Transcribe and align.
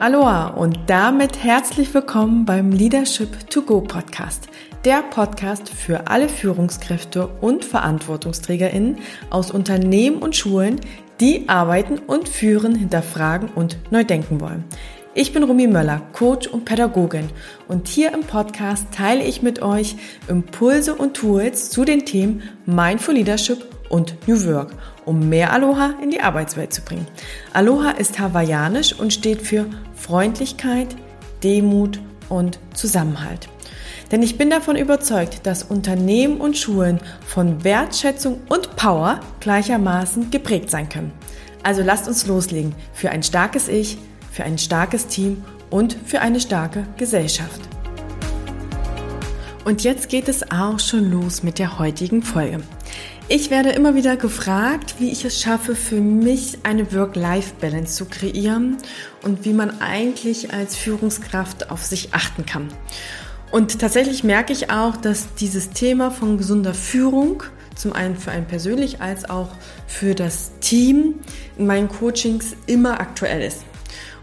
Aloha 0.00 0.48
und 0.48 0.76
damit 0.88 1.44
herzlich 1.44 1.94
willkommen 1.94 2.44
beim 2.44 2.72
Leadership 2.72 3.48
to 3.48 3.62
Go 3.62 3.80
Podcast. 3.80 4.48
Der 4.84 5.02
Podcast 5.02 5.68
für 5.68 6.08
alle 6.08 6.28
Führungskräfte 6.28 7.28
und 7.28 7.64
Verantwortungsträgerinnen 7.64 8.98
aus 9.30 9.52
Unternehmen 9.52 10.16
und 10.18 10.34
Schulen, 10.34 10.80
die 11.20 11.48
arbeiten 11.48 12.00
und 12.00 12.28
führen, 12.28 12.74
hinterfragen 12.74 13.50
und 13.54 13.78
neu 13.92 14.02
denken 14.02 14.40
wollen. 14.40 14.64
Ich 15.14 15.32
bin 15.32 15.44
Rumi 15.44 15.68
Möller, 15.68 16.02
Coach 16.12 16.48
und 16.48 16.64
Pädagogin 16.64 17.28
und 17.68 17.86
hier 17.86 18.12
im 18.12 18.22
Podcast 18.22 18.88
teile 18.92 19.22
ich 19.22 19.42
mit 19.42 19.62
euch 19.62 19.94
Impulse 20.26 20.96
und 20.96 21.14
Tools 21.14 21.70
zu 21.70 21.84
den 21.84 22.04
Themen 22.04 22.42
Mindful 22.66 23.14
Leadership 23.14 23.73
und 23.88 24.16
New 24.26 24.44
Work, 24.46 24.72
um 25.04 25.28
mehr 25.28 25.52
Aloha 25.52 25.94
in 26.02 26.10
die 26.10 26.20
Arbeitswelt 26.20 26.72
zu 26.72 26.82
bringen. 26.82 27.06
Aloha 27.52 27.90
ist 27.90 28.18
hawaiianisch 28.18 28.92
und 28.92 29.12
steht 29.12 29.42
für 29.42 29.66
Freundlichkeit, 29.94 30.96
Demut 31.42 32.00
und 32.28 32.58
Zusammenhalt. 32.74 33.48
Denn 34.10 34.22
ich 34.22 34.38
bin 34.38 34.50
davon 34.50 34.76
überzeugt, 34.76 35.46
dass 35.46 35.62
Unternehmen 35.62 36.40
und 36.40 36.56
Schulen 36.56 37.00
von 37.26 37.64
Wertschätzung 37.64 38.40
und 38.48 38.76
Power 38.76 39.20
gleichermaßen 39.40 40.30
geprägt 40.30 40.70
sein 40.70 40.88
können. 40.88 41.12
Also 41.62 41.82
lasst 41.82 42.06
uns 42.06 42.26
loslegen 42.26 42.74
für 42.92 43.10
ein 43.10 43.22
starkes 43.22 43.68
Ich, 43.68 43.98
für 44.30 44.44
ein 44.44 44.58
starkes 44.58 45.06
Team 45.06 45.42
und 45.70 45.96
für 46.04 46.20
eine 46.20 46.40
starke 46.40 46.86
Gesellschaft. 46.96 47.60
Und 49.64 49.82
jetzt 49.82 50.10
geht 50.10 50.28
es 50.28 50.50
auch 50.50 50.78
schon 50.78 51.10
los 51.10 51.42
mit 51.42 51.58
der 51.58 51.78
heutigen 51.78 52.22
Folge. 52.22 52.60
Ich 53.26 53.50
werde 53.50 53.70
immer 53.70 53.94
wieder 53.94 54.18
gefragt, 54.18 54.96
wie 54.98 55.10
ich 55.10 55.24
es 55.24 55.40
schaffe, 55.40 55.74
für 55.74 55.98
mich 56.02 56.58
eine 56.62 56.92
Work-Life-Balance 56.92 57.96
zu 57.96 58.04
kreieren 58.04 58.76
und 59.22 59.46
wie 59.46 59.54
man 59.54 59.80
eigentlich 59.80 60.52
als 60.52 60.76
Führungskraft 60.76 61.70
auf 61.70 61.82
sich 61.82 62.12
achten 62.12 62.44
kann. 62.44 62.68
Und 63.50 63.78
tatsächlich 63.78 64.24
merke 64.24 64.52
ich 64.52 64.70
auch, 64.70 64.98
dass 64.98 65.34
dieses 65.36 65.70
Thema 65.70 66.10
von 66.10 66.36
gesunder 66.36 66.74
Führung, 66.74 67.42
zum 67.74 67.94
einen 67.94 68.16
für 68.16 68.30
einen 68.30 68.46
persönlich 68.46 69.00
als 69.00 69.28
auch 69.30 69.48
für 69.86 70.14
das 70.14 70.52
Team 70.60 71.14
in 71.56 71.66
meinen 71.66 71.88
Coachings 71.88 72.54
immer 72.66 73.00
aktuell 73.00 73.40
ist. 73.40 73.64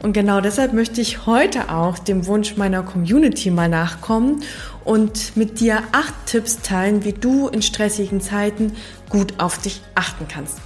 Und 0.01 0.13
genau 0.13 0.41
deshalb 0.41 0.73
möchte 0.73 1.01
ich 1.01 1.25
heute 1.25 1.69
auch 1.69 1.99
dem 1.99 2.25
Wunsch 2.25 2.57
meiner 2.57 2.81
Community 2.83 3.51
mal 3.51 3.69
nachkommen 3.69 4.43
und 4.83 5.35
mit 5.37 5.59
dir 5.59 5.83
acht 5.91 6.13
Tipps 6.25 6.61
teilen, 6.61 7.03
wie 7.03 7.13
du 7.13 7.47
in 7.47 7.61
stressigen 7.61 8.21
Zeiten 8.21 8.73
gut 9.09 9.39
auf 9.39 9.57
dich 9.57 9.81
achten 9.95 10.27
kannst. 10.27 10.57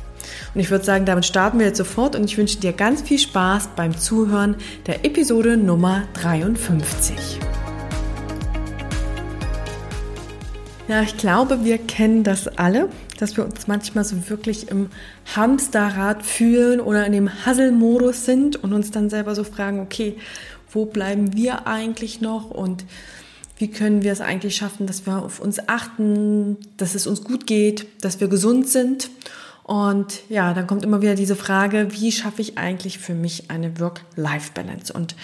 Und 0.53 0.61
ich 0.61 0.71
würde 0.71 0.85
sagen, 0.85 1.05
damit 1.05 1.25
starten 1.25 1.59
wir 1.59 1.67
jetzt 1.67 1.77
sofort 1.77 2.15
und 2.15 2.23
ich 2.23 2.37
wünsche 2.37 2.59
dir 2.59 2.73
ganz 2.73 3.01
viel 3.01 3.19
Spaß 3.19 3.69
beim 3.75 3.97
Zuhören 3.97 4.55
der 4.87 5.05
Episode 5.05 5.57
Nummer 5.57 6.03
53. 6.13 7.39
Ja, 10.87 11.01
ich 11.01 11.17
glaube, 11.17 11.63
wir 11.63 11.77
kennen 11.79 12.23
das 12.23 12.47
alle 12.47 12.89
dass 13.19 13.37
wir 13.37 13.45
uns 13.45 13.67
manchmal 13.67 14.03
so 14.03 14.29
wirklich 14.29 14.69
im 14.69 14.89
Hamsterrad 15.35 16.23
fühlen 16.23 16.79
oder 16.79 17.05
in 17.05 17.13
dem 17.13 17.45
Hasselmodus 17.45 18.25
sind 18.25 18.61
und 18.61 18.73
uns 18.73 18.91
dann 18.91 19.09
selber 19.09 19.35
so 19.35 19.43
fragen, 19.43 19.79
okay, 19.79 20.17
wo 20.71 20.85
bleiben 20.85 21.33
wir 21.33 21.67
eigentlich 21.67 22.21
noch 22.21 22.51
und 22.51 22.85
wie 23.57 23.69
können 23.69 24.03
wir 24.03 24.11
es 24.11 24.21
eigentlich 24.21 24.55
schaffen, 24.55 24.87
dass 24.87 25.05
wir 25.05 25.23
auf 25.23 25.39
uns 25.39 25.67
achten, 25.67 26.57
dass 26.77 26.95
es 26.95 27.07
uns 27.07 27.23
gut 27.23 27.47
geht, 27.47 27.87
dass 28.01 28.19
wir 28.19 28.27
gesund 28.27 28.67
sind. 28.67 29.09
Und 29.63 30.21
ja, 30.29 30.53
dann 30.53 30.67
kommt 30.67 30.83
immer 30.83 31.01
wieder 31.01 31.15
diese 31.15 31.35
Frage, 31.35 31.87
wie 31.91 32.11
schaffe 32.11 32.41
ich 32.41 32.57
eigentlich 32.57 32.99
für 32.99 33.15
mich 33.15 33.49
eine 33.49 33.79
Work-Life-Balance? 33.79 34.93
Und 34.93 35.15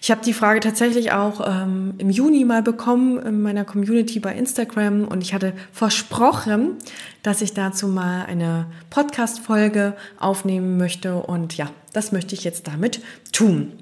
ich 0.00 0.10
habe 0.10 0.24
die 0.24 0.32
Frage 0.32 0.60
tatsächlich 0.60 1.12
auch 1.12 1.40
ähm, 1.44 1.94
im 1.98 2.10
Juni 2.10 2.44
mal 2.44 2.62
bekommen 2.62 3.18
in 3.18 3.42
meiner 3.42 3.64
Community 3.64 4.20
bei 4.20 4.34
Instagram 4.34 5.08
und 5.08 5.20
ich 5.20 5.34
hatte 5.34 5.52
versprochen, 5.72 6.76
dass 7.22 7.42
ich 7.42 7.54
dazu 7.54 7.88
mal 7.88 8.24
eine 8.26 8.66
Podcast-Folge 8.90 9.96
aufnehmen 10.20 10.76
möchte 10.76 11.16
und 11.16 11.56
ja, 11.56 11.70
das 11.92 12.12
möchte 12.12 12.34
ich 12.34 12.44
jetzt 12.44 12.68
damit 12.68 13.00
tun. 13.32 13.72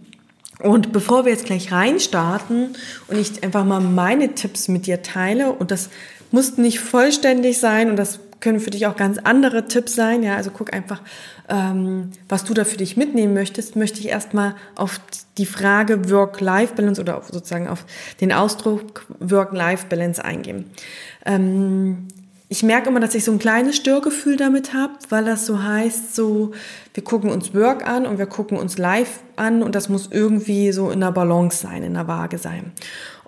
Und 0.61 0.93
bevor 0.93 1.25
wir 1.25 1.33
jetzt 1.33 1.47
gleich 1.47 1.73
reinstarten 1.73 2.77
und 3.09 3.19
ich 3.19 3.43
einfach 3.43 3.65
mal 3.65 3.81
meine 3.81 4.35
Tipps 4.35 4.69
mit 4.69 4.87
dir 4.87 5.03
teile 5.03 5.53
und 5.53 5.71
das 5.71 5.91
muss 6.31 6.57
nicht 6.59 6.81
vollständig 6.81 7.59
sein 7.59 7.91
und 7.91 7.97
das 7.97 8.21
können 8.41 8.61
für 8.61 8.71
dich 8.71 8.87
auch 8.87 8.97
ganz 8.97 9.19
andere 9.19 9.67
Tipps 9.67 9.95
sein. 9.95 10.23
Ja, 10.23 10.37
also 10.37 10.51
guck 10.51 10.73
einfach, 10.73 11.01
ähm, 11.49 12.11
was 12.29 12.45
du 12.45 12.53
da 12.55 12.65
für 12.65 12.77
dich 12.77 12.97
mitnehmen 12.97 13.33
möchtest. 13.33 13.75
Möchte 13.75 14.01
ich 14.01 14.09
erstmal 14.09 14.55
auf 14.75 15.01
die 15.39 15.47
Frage 15.47 16.11
Work-Life-Balance 16.11 17.01
oder 17.01 17.17
auf, 17.17 17.29
sozusagen 17.29 17.69
auf 17.69 17.87
den 18.21 18.33
Ausdruck 18.33 19.07
Work-Life-Balance 19.19 20.23
eingehen. 20.23 20.67
Ähm, 21.25 22.09
ich 22.55 22.63
merke 22.63 22.89
immer, 22.89 23.01
dass 23.01 23.17
ich 23.17 23.25
so 23.25 23.33
ein 23.33 23.41
kleines 23.41 23.75
Störgefühl 23.75 24.37
damit 24.37 24.75
habe, 24.75 24.93
weil 25.09 25.25
das 25.25 25.45
so 25.45 25.61
heißt, 25.61 26.15
so 26.15 26.53
wir 26.93 27.03
gucken 27.03 27.31
uns 27.31 27.53
Work 27.53 27.85
an 27.85 28.07
und 28.07 28.17
wir 28.19 28.27
gucken 28.27 28.57
uns 28.57 28.79
Life 28.79 29.19
an 29.35 29.61
und 29.65 29.75
das 29.75 29.89
muss 29.89 30.09
irgendwie 30.13 30.71
so 30.71 30.89
in 30.93 31.01
der 31.01 31.11
Balance 31.11 31.57
sein, 31.57 31.83
in 31.83 31.95
der 31.95 32.07
Waage 32.07 32.39
sein. 32.39 32.71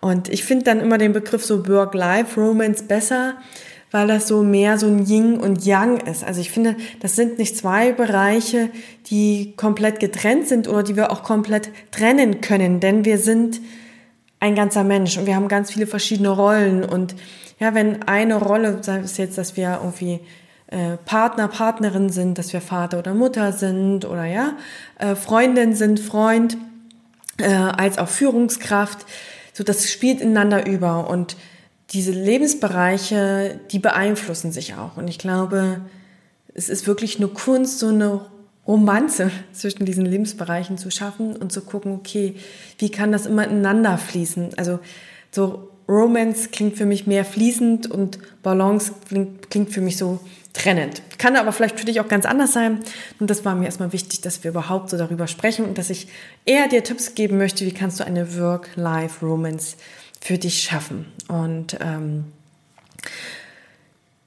Und 0.00 0.28
ich 0.28 0.44
finde 0.44 0.66
dann 0.66 0.78
immer 0.78 0.96
den 0.96 1.12
Begriff 1.12 1.44
so 1.44 1.66
Work-Life-Romance 1.66 2.84
besser, 2.84 3.34
weil 3.90 4.06
das 4.06 4.28
so 4.28 4.44
mehr 4.44 4.78
so 4.78 4.86
ein 4.86 5.04
Yin 5.04 5.38
und 5.38 5.66
Yang 5.66 6.02
ist. 6.06 6.22
Also 6.22 6.40
ich 6.40 6.52
finde, 6.52 6.76
das 7.00 7.16
sind 7.16 7.36
nicht 7.36 7.56
zwei 7.56 7.90
Bereiche, 7.90 8.70
die 9.06 9.54
komplett 9.56 9.98
getrennt 9.98 10.46
sind 10.46 10.68
oder 10.68 10.84
die 10.84 10.94
wir 10.94 11.10
auch 11.10 11.24
komplett 11.24 11.70
trennen 11.90 12.42
können, 12.42 12.78
denn 12.78 13.04
wir 13.04 13.18
sind 13.18 13.60
ein 14.38 14.54
ganzer 14.54 14.84
Mensch 14.84 15.18
und 15.18 15.26
wir 15.26 15.34
haben 15.34 15.48
ganz 15.48 15.72
viele 15.72 15.88
verschiedene 15.88 16.28
Rollen 16.28 16.84
und 16.84 17.16
ja, 17.58 17.74
wenn 17.74 18.02
eine 18.02 18.36
Rolle, 18.36 18.82
sei 18.82 18.98
es 18.98 19.16
jetzt, 19.16 19.38
dass 19.38 19.56
wir 19.56 19.80
irgendwie 19.82 20.20
äh, 20.68 20.96
Partner, 21.04 21.48
Partnerin 21.48 22.10
sind, 22.10 22.38
dass 22.38 22.52
wir 22.52 22.60
Vater 22.60 22.98
oder 22.98 23.14
Mutter 23.14 23.52
sind 23.52 24.04
oder 24.04 24.24
ja, 24.24 24.56
äh, 24.98 25.14
Freundin 25.14 25.74
sind, 25.74 26.00
Freund, 26.00 26.56
äh, 27.38 27.48
als 27.48 27.98
auch 27.98 28.08
Führungskraft, 28.08 29.06
so 29.52 29.64
das 29.64 29.90
spielt 29.90 30.20
ineinander 30.20 30.66
über 30.66 31.08
und 31.08 31.36
diese 31.90 32.10
Lebensbereiche, 32.10 33.60
die 33.70 33.78
beeinflussen 33.78 34.52
sich 34.52 34.74
auch. 34.74 34.96
Und 34.96 35.08
ich 35.08 35.18
glaube, 35.18 35.82
es 36.52 36.68
ist 36.68 36.86
wirklich 36.86 37.18
eine 37.18 37.28
Kunst, 37.28 37.78
so 37.78 37.88
eine 37.88 38.22
Romanze 38.66 39.30
zwischen 39.52 39.86
diesen 39.86 40.04
Lebensbereichen 40.04 40.78
zu 40.78 40.90
schaffen 40.90 41.36
und 41.36 41.52
zu 41.52 41.62
gucken, 41.62 41.92
okay, 41.92 42.34
wie 42.78 42.90
kann 42.90 43.12
das 43.12 43.26
immer 43.26 43.44
ineinander 43.44 43.98
fließen? 43.98 44.58
Also 44.58 44.80
so 45.30 45.70
Romance 45.88 46.50
klingt 46.50 46.76
für 46.76 46.86
mich 46.86 47.06
mehr 47.06 47.24
fließend 47.24 47.90
und 47.90 48.18
Balance 48.42 48.92
klingt, 49.08 49.50
klingt 49.50 49.70
für 49.70 49.80
mich 49.80 49.96
so 49.96 50.20
trennend. 50.52 51.02
Kann 51.18 51.36
aber 51.36 51.52
vielleicht 51.52 51.78
für 51.78 51.86
dich 51.86 52.00
auch 52.00 52.08
ganz 52.08 52.26
anders 52.26 52.52
sein. 52.52 52.80
Und 53.20 53.30
das 53.30 53.44
war 53.44 53.54
mir 53.54 53.66
erstmal 53.66 53.92
wichtig, 53.92 54.22
dass 54.22 54.42
wir 54.42 54.50
überhaupt 54.50 54.90
so 54.90 54.96
darüber 54.96 55.26
sprechen 55.26 55.64
und 55.64 55.78
dass 55.78 55.90
ich 55.90 56.08
eher 56.44 56.68
dir 56.68 56.82
Tipps 56.82 57.14
geben 57.14 57.38
möchte, 57.38 57.64
wie 57.66 57.72
kannst 57.72 58.00
du 58.00 58.06
eine 58.06 58.38
Work-Life-Romance 58.38 59.76
für 60.20 60.38
dich 60.38 60.62
schaffen. 60.62 61.06
Und 61.28 61.76
ähm, 61.80 62.24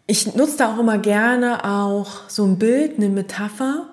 ich 0.07 0.33
nutze 0.35 0.57
da 0.57 0.73
auch 0.73 0.79
immer 0.79 0.97
gerne 0.97 1.65
auch 1.65 2.29
so 2.29 2.45
ein 2.45 2.57
Bild, 2.57 2.97
eine 2.97 3.09
Metapher, 3.09 3.89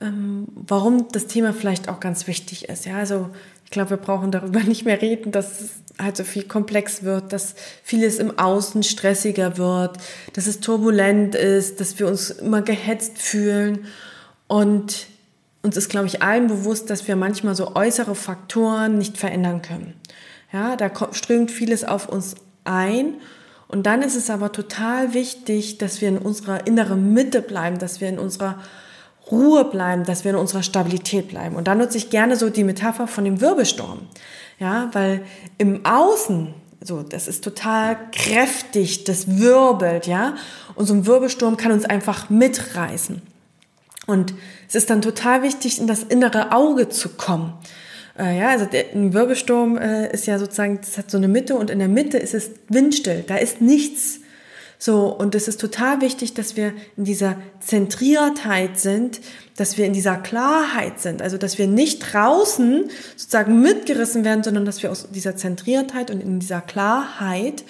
ähm, 0.00 0.46
warum 0.54 1.08
das 1.10 1.26
Thema 1.26 1.52
vielleicht 1.52 1.88
auch 1.88 2.00
ganz 2.00 2.26
wichtig 2.26 2.68
ist. 2.68 2.86
Ja, 2.86 2.96
also 2.96 3.30
ich 3.68 3.70
glaube, 3.70 3.90
wir 3.90 3.96
brauchen 3.98 4.30
darüber 4.30 4.60
nicht 4.64 4.86
mehr 4.86 5.02
reden, 5.02 5.30
dass 5.30 5.60
es 5.60 5.70
halt 5.98 6.16
so 6.16 6.24
viel 6.24 6.44
komplex 6.44 7.02
wird, 7.02 7.34
dass 7.34 7.54
vieles 7.82 8.18
im 8.18 8.38
Außen 8.38 8.82
stressiger 8.82 9.58
wird, 9.58 9.98
dass 10.32 10.46
es 10.46 10.60
turbulent 10.60 11.34
ist, 11.34 11.78
dass 11.78 11.98
wir 11.98 12.06
uns 12.06 12.30
immer 12.30 12.62
gehetzt 12.62 13.18
fühlen 13.18 13.84
und 14.46 15.06
uns 15.60 15.76
ist, 15.76 15.90
glaube 15.90 16.06
ich, 16.06 16.22
allen 16.22 16.46
bewusst, 16.46 16.88
dass 16.88 17.08
wir 17.08 17.16
manchmal 17.16 17.54
so 17.54 17.76
äußere 17.76 18.14
Faktoren 18.14 18.96
nicht 18.96 19.18
verändern 19.18 19.60
können. 19.60 19.92
Ja, 20.50 20.74
da 20.76 20.90
strömt 21.12 21.50
vieles 21.50 21.84
auf 21.84 22.08
uns 22.08 22.36
ein. 22.64 23.16
Und 23.66 23.84
dann 23.84 24.00
ist 24.00 24.16
es 24.16 24.30
aber 24.30 24.50
total 24.50 25.12
wichtig, 25.12 25.76
dass 25.76 26.00
wir 26.00 26.08
in 26.08 26.16
unserer 26.16 26.66
inneren 26.66 27.12
Mitte 27.12 27.42
bleiben, 27.42 27.78
dass 27.78 28.00
wir 28.00 28.08
in 28.08 28.18
unserer 28.18 28.58
Ruhe 29.30 29.64
bleiben, 29.64 30.04
dass 30.04 30.24
wir 30.24 30.32
in 30.32 30.36
unserer 30.36 30.62
Stabilität 30.62 31.28
bleiben. 31.28 31.56
Und 31.56 31.68
da 31.68 31.74
nutze 31.74 31.98
ich 31.98 32.10
gerne 32.10 32.36
so 32.36 32.50
die 32.50 32.64
Metapher 32.64 33.06
von 33.06 33.24
dem 33.24 33.40
Wirbelsturm. 33.40 34.00
Ja, 34.58 34.90
weil 34.92 35.22
im 35.56 35.84
Außen, 35.84 36.54
so, 36.82 37.02
das 37.02 37.28
ist 37.28 37.44
total 37.44 37.96
kräftig, 38.12 39.04
das 39.04 39.38
wirbelt, 39.38 40.06
ja. 40.06 40.34
Und 40.74 40.86
so 40.86 40.94
ein 40.94 41.06
Wirbelsturm 41.06 41.56
kann 41.56 41.72
uns 41.72 41.84
einfach 41.84 42.28
mitreißen. 42.30 43.22
Und 44.06 44.34
es 44.68 44.74
ist 44.74 44.90
dann 44.90 45.02
total 45.02 45.42
wichtig, 45.42 45.78
in 45.78 45.86
das 45.86 46.02
innere 46.02 46.52
Auge 46.52 46.88
zu 46.88 47.10
kommen. 47.10 47.52
Äh, 48.18 48.38
ja, 48.38 48.48
also 48.48 48.64
der, 48.64 48.86
ein 48.94 49.12
Wirbelsturm 49.12 49.76
äh, 49.76 50.10
ist 50.12 50.26
ja 50.26 50.38
sozusagen, 50.38 50.80
das 50.80 50.98
hat 50.98 51.10
so 51.10 51.18
eine 51.18 51.28
Mitte 51.28 51.56
und 51.56 51.70
in 51.70 51.78
der 51.78 51.88
Mitte 51.88 52.18
ist 52.18 52.34
es 52.34 52.50
windstill. 52.68 53.24
Da 53.26 53.36
ist 53.36 53.60
nichts, 53.60 54.20
So, 54.80 55.06
und 55.06 55.34
es 55.34 55.48
ist 55.48 55.60
total 55.60 56.00
wichtig, 56.00 56.34
dass 56.34 56.56
wir 56.56 56.72
in 56.96 57.04
dieser 57.04 57.36
Zentriertheit 57.58 58.78
sind, 58.78 59.20
dass 59.56 59.76
wir 59.76 59.86
in 59.86 59.92
dieser 59.92 60.16
Klarheit 60.16 61.00
sind, 61.00 61.20
also 61.20 61.36
dass 61.36 61.58
wir 61.58 61.66
nicht 61.66 62.12
draußen 62.12 62.88
sozusagen 63.16 63.60
mitgerissen 63.60 64.24
werden, 64.24 64.44
sondern 64.44 64.64
dass 64.64 64.82
wir 64.84 64.92
aus 64.92 65.08
dieser 65.10 65.34
Zentriertheit 65.36 66.12
und 66.12 66.20
in 66.20 66.38
dieser 66.38 66.60
Klarheit 66.60 67.64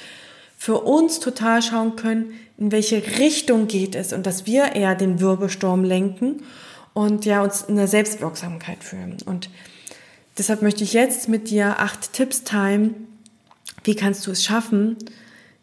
für 0.58 0.82
uns 0.82 1.18
total 1.18 1.62
schauen 1.62 1.96
können, 1.96 2.34
in 2.58 2.72
welche 2.72 3.02
Richtung 3.18 3.68
geht 3.68 3.94
es 3.94 4.12
und 4.12 4.26
dass 4.26 4.44
wir 4.44 4.74
eher 4.74 4.94
den 4.94 5.18
Wirbelsturm 5.18 5.84
lenken 5.84 6.42
und 6.92 7.24
ja 7.24 7.42
uns 7.42 7.62
in 7.62 7.76
der 7.76 7.88
Selbstwirksamkeit 7.88 8.84
fühlen. 8.84 9.16
Und 9.24 9.48
deshalb 10.36 10.60
möchte 10.60 10.84
ich 10.84 10.92
jetzt 10.92 11.28
mit 11.28 11.48
dir 11.48 11.78
acht 11.78 12.12
Tipps 12.12 12.44
teilen, 12.44 13.06
wie 13.84 13.94
kannst 13.94 14.26
du 14.26 14.32
es 14.32 14.44
schaffen, 14.44 14.96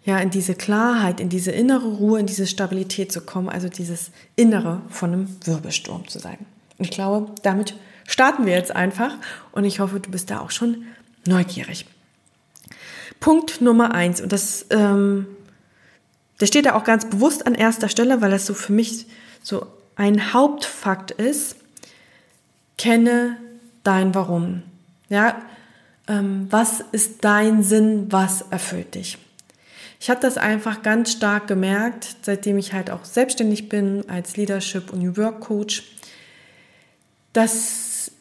ja, 0.06 0.20
in 0.20 0.30
diese 0.30 0.54
Klarheit, 0.54 1.20
in 1.20 1.30
diese 1.30 1.52
innere 1.52 1.88
Ruhe, 1.88 2.20
in 2.20 2.28
diese 2.28 2.46
Stabilität 2.46 3.12
zu 3.12 3.22
kommen, 3.22 3.50
also 3.50 3.70
dieses 3.70 4.12
Innere 4.36 4.82
von 4.90 5.12
einem 5.12 5.28
Wirbelsturm 5.44 6.08
zu 6.08 6.20
sein. 6.20 6.38
Und 6.78 6.86
ich 6.86 6.92
glaube, 6.92 7.32
damit 7.42 7.76
starten 8.06 8.46
wir 8.46 8.54
jetzt 8.54 8.76
einfach 8.76 9.18
und 9.52 9.66
ich 9.66 9.80
hoffe, 9.80 10.00
du 10.00 10.12
bist 10.12 10.30
da 10.30 10.40
auch 10.40 10.52
schon 10.52 10.84
neugierig. 11.26 11.88
Punkt 13.20 13.62
Nummer 13.62 13.96
eins, 13.96 14.22
und 14.22 14.32
das, 14.32 14.68
ähm, 14.70 15.26
das 16.38 16.50
steht 16.50 16.68
da 16.68 16.76
auch 16.76 16.84
ganz 16.84 17.10
bewusst 17.10 17.48
an 17.48 17.56
erster 17.56 17.90
Stelle, 17.90 18.22
weil 18.22 18.30
das 18.30 18.46
so 18.46 18.54
für 18.54 18.74
mich 18.74 19.08
so 19.42 19.66
ein 19.96 20.34
Hauptfakt 20.34 21.12
ist, 21.12 21.56
kenne 22.78 23.38
dein 23.84 24.14
Warum. 24.14 24.62
Ja, 25.10 25.42
ähm, 26.08 26.46
was 26.52 26.84
ist 26.92 27.24
dein 27.24 27.64
Sinn, 27.64 28.12
was 28.12 28.44
erfüllt 28.52 28.94
dich? 28.94 29.18
Ich 30.06 30.12
habe 30.12 30.22
das 30.22 30.38
einfach 30.38 30.84
ganz 30.84 31.12
stark 31.14 31.48
gemerkt, 31.48 32.18
seitdem 32.22 32.60
ich 32.60 32.74
halt 32.74 32.92
auch 32.92 33.06
selbstständig 33.06 33.70
bin 33.70 34.08
als 34.08 34.38
Leadership 34.38 34.94
und 34.94 35.02
New 35.02 35.18
Work 35.18 35.40
Coach, 35.40 35.82
dass 37.34 38.12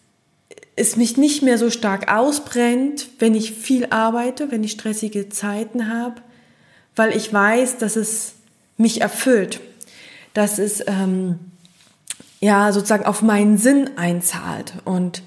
es 0.77 0.97
mich 0.97 1.19
nicht 1.19 1.43
mehr 1.43 1.59
so 1.59 1.69
stark 1.69 2.11
ausbrennt, 2.11 3.09
wenn 3.19 3.35
ich 3.35 3.53
viel 3.53 3.89
arbeite, 3.91 4.51
wenn 4.51 4.65
ich 4.65 4.73
stressige 4.73 5.29
Zeiten 5.29 5.93
habe, 5.93 6.23
weil 6.97 7.15
ich 7.15 7.31
weiß, 7.31 7.77
dass 7.77 7.97
es 7.97 8.33
mich 8.79 9.03
erfüllt, 9.03 9.61
dass 10.33 10.59
es 10.59 10.83
ähm, 10.87 11.39
ja 12.41 12.73
sozusagen 12.73 13.05
auf 13.05 13.21
meinen 13.21 13.59
Sinn 13.59 13.91
einzahlt. 13.99 14.73
Und 14.87 15.21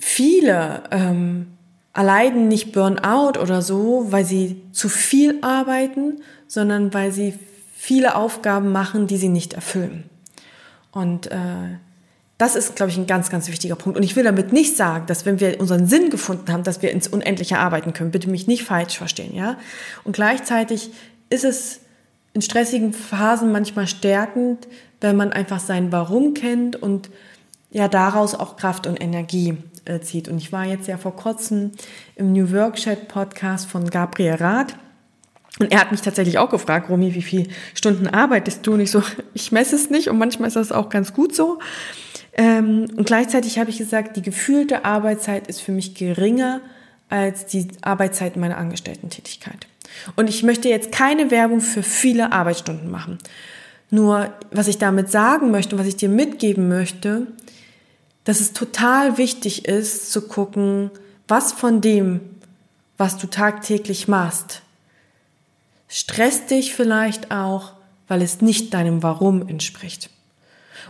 viele 0.00 0.82
ähm, 0.90 1.46
erleiden 1.94 2.48
nicht 2.48 2.72
Burnout 2.72 3.38
oder 3.38 3.62
so, 3.62 4.06
weil 4.10 4.24
sie 4.24 4.62
zu 4.72 4.88
viel 4.88 5.38
arbeiten, 5.42 6.20
sondern 6.46 6.92
weil 6.94 7.12
sie 7.12 7.34
viele 7.76 8.14
Aufgaben 8.14 8.72
machen, 8.72 9.06
die 9.06 9.16
sie 9.16 9.28
nicht 9.28 9.52
erfüllen. 9.54 10.04
Und 10.90 11.30
äh, 11.30 11.78
das 12.38 12.56
ist, 12.56 12.76
glaube 12.76 12.90
ich, 12.90 12.98
ein 12.98 13.06
ganz, 13.06 13.30
ganz 13.30 13.48
wichtiger 13.48 13.76
Punkt. 13.76 13.96
Und 13.96 14.02
ich 14.02 14.16
will 14.16 14.24
damit 14.24 14.52
nicht 14.52 14.76
sagen, 14.76 15.06
dass 15.06 15.26
wenn 15.26 15.38
wir 15.38 15.60
unseren 15.60 15.86
Sinn 15.86 16.10
gefunden 16.10 16.52
haben, 16.52 16.64
dass 16.64 16.82
wir 16.82 16.90
ins 16.90 17.08
Unendliche 17.08 17.58
arbeiten 17.58 17.92
können. 17.92 18.10
Bitte 18.10 18.30
mich 18.30 18.46
nicht 18.46 18.64
falsch 18.64 18.98
verstehen, 18.98 19.34
ja. 19.34 19.58
Und 20.04 20.12
gleichzeitig 20.12 20.90
ist 21.30 21.44
es 21.44 21.80
in 22.32 22.42
stressigen 22.42 22.92
Phasen 22.92 23.52
manchmal 23.52 23.86
stärkend, 23.86 24.66
wenn 25.00 25.16
man 25.16 25.32
einfach 25.32 25.60
sein 25.60 25.92
Warum 25.92 26.34
kennt 26.34 26.76
und 26.76 27.10
ja 27.70 27.88
daraus 27.88 28.34
auch 28.34 28.56
Kraft 28.56 28.86
und 28.86 29.00
Energie 29.00 29.56
zieht. 30.00 30.28
Und 30.28 30.38
ich 30.38 30.52
war 30.52 30.64
jetzt 30.64 30.88
ja 30.88 30.96
vor 30.96 31.16
kurzem 31.16 31.72
im 32.16 32.32
New 32.32 32.52
Work 32.52 32.76
Chat 32.76 33.08
Podcast 33.08 33.66
von 33.66 33.88
Gabriel 33.88 34.34
Rath. 34.34 34.74
Und 35.58 35.70
er 35.70 35.80
hat 35.80 35.92
mich 35.92 36.00
tatsächlich 36.00 36.38
auch 36.38 36.50
gefragt, 36.50 36.88
Romy, 36.88 37.14
wie 37.14 37.22
viele 37.22 37.48
Stunden 37.74 38.08
arbeitest 38.08 38.66
du? 38.66 38.74
Und 38.74 38.80
ich 38.80 38.90
so, 38.90 39.02
ich 39.34 39.52
messe 39.52 39.76
es 39.76 39.90
nicht 39.90 40.08
und 40.08 40.18
manchmal 40.18 40.48
ist 40.48 40.56
das 40.56 40.72
auch 40.72 40.88
ganz 40.88 41.12
gut 41.12 41.34
so. 41.34 41.58
Ähm, 42.34 42.86
und 42.96 43.06
gleichzeitig 43.06 43.58
habe 43.58 43.70
ich 43.70 43.78
gesagt, 43.78 44.16
die 44.16 44.22
gefühlte 44.22 44.84
Arbeitszeit 44.84 45.46
ist 45.48 45.60
für 45.60 45.72
mich 45.72 45.94
geringer 45.94 46.60
als 47.10 47.44
die 47.44 47.68
Arbeitszeit 47.82 48.36
meiner 48.36 48.56
Angestellten-Tätigkeit. 48.56 49.66
Und 50.16 50.30
ich 50.30 50.42
möchte 50.42 50.70
jetzt 50.70 50.92
keine 50.92 51.30
Werbung 51.30 51.60
für 51.60 51.82
viele 51.82 52.32
Arbeitsstunden 52.32 52.90
machen. 52.90 53.18
Nur, 53.90 54.32
was 54.50 54.68
ich 54.68 54.78
damit 54.78 55.10
sagen 55.10 55.50
möchte 55.50 55.76
und 55.76 55.80
was 55.80 55.86
ich 55.86 55.96
dir 55.96 56.08
mitgeben 56.08 56.68
möchte, 56.68 57.26
dass 58.24 58.40
es 58.40 58.52
total 58.52 59.18
wichtig 59.18 59.66
ist 59.66 60.12
zu 60.12 60.22
gucken, 60.22 60.90
was 61.28 61.52
von 61.52 61.80
dem, 61.80 62.20
was 62.98 63.16
du 63.16 63.26
tagtäglich 63.26 64.08
machst, 64.08 64.62
stresst 65.88 66.50
dich 66.50 66.74
vielleicht 66.74 67.30
auch, 67.30 67.72
weil 68.08 68.22
es 68.22 68.40
nicht 68.40 68.74
deinem 68.74 69.02
Warum 69.02 69.48
entspricht. 69.48 70.10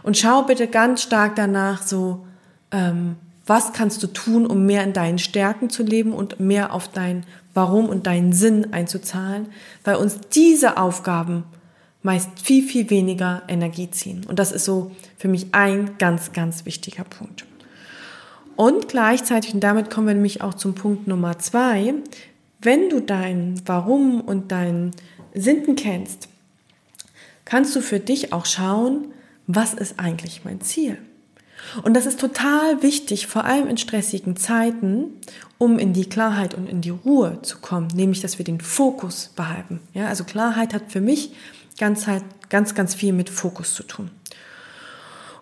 Und 0.02 0.16
schau 0.16 0.42
bitte 0.42 0.66
ganz 0.66 1.02
stark 1.02 1.36
danach 1.36 1.82
so, 1.82 2.26
ähm, 2.70 3.16
was 3.46 3.72
kannst 3.72 4.02
du 4.02 4.06
tun, 4.06 4.46
um 4.46 4.66
mehr 4.66 4.84
in 4.84 4.92
deinen 4.92 5.18
Stärken 5.18 5.70
zu 5.70 5.82
leben 5.82 6.12
und 6.12 6.40
mehr 6.40 6.72
auf 6.72 6.88
dein 6.88 7.24
Warum 7.54 7.88
und 7.88 8.06
deinen 8.06 8.32
Sinn 8.32 8.72
einzuzahlen, 8.72 9.46
weil 9.84 9.96
uns 9.96 10.18
diese 10.32 10.76
Aufgaben 10.76 11.44
meist 12.02 12.30
viel, 12.42 12.66
viel 12.66 12.90
weniger 12.90 13.42
Energie 13.48 13.90
ziehen. 13.90 14.24
Und 14.28 14.38
das 14.38 14.52
ist 14.52 14.64
so 14.64 14.90
für 15.16 15.28
mich 15.28 15.46
ein 15.52 15.98
ganz, 15.98 16.32
ganz 16.32 16.66
wichtiger 16.66 17.04
Punkt. 17.04 17.44
Und 18.56 18.88
gleichzeitig, 18.88 19.54
und 19.54 19.60
damit 19.60 19.90
kommen 19.90 20.08
wir 20.08 20.14
nämlich 20.14 20.42
auch 20.42 20.54
zum 20.54 20.74
Punkt 20.74 21.06
Nummer 21.06 21.38
zwei, 21.38 21.94
wenn 22.60 22.90
du 22.90 23.00
dein 23.00 23.60
Warum 23.66 24.20
und 24.20 24.52
dein 24.52 24.92
Sinnen 25.34 25.76
kennst, 25.76 26.28
kannst 27.44 27.74
du 27.74 27.80
für 27.80 27.98
dich 27.98 28.32
auch 28.32 28.46
schauen, 28.46 29.06
was 29.46 29.74
ist 29.74 29.98
eigentlich 29.98 30.42
mein 30.44 30.60
Ziel? 30.60 30.98
Und 31.82 31.94
das 31.94 32.06
ist 32.06 32.20
total 32.20 32.82
wichtig, 32.82 33.26
vor 33.26 33.44
allem 33.44 33.68
in 33.68 33.78
stressigen 33.78 34.36
Zeiten, 34.36 35.20
um 35.58 35.78
in 35.78 35.92
die 35.92 36.08
Klarheit 36.08 36.54
und 36.54 36.68
in 36.68 36.80
die 36.80 36.90
Ruhe 36.90 37.38
zu 37.42 37.58
kommen, 37.58 37.88
nämlich 37.94 38.20
dass 38.20 38.38
wir 38.38 38.44
den 38.44 38.60
Fokus 38.60 39.30
behalten. 39.34 39.80
Ja, 39.94 40.08
also 40.08 40.24
Klarheit 40.24 40.74
hat 40.74 40.90
für 40.90 41.00
mich 41.00 41.32
ganz, 41.78 42.06
halt, 42.06 42.24
ganz, 42.48 42.74
ganz 42.74 42.94
viel 42.94 43.12
mit 43.12 43.30
Fokus 43.30 43.74
zu 43.74 43.82
tun. 43.82 44.10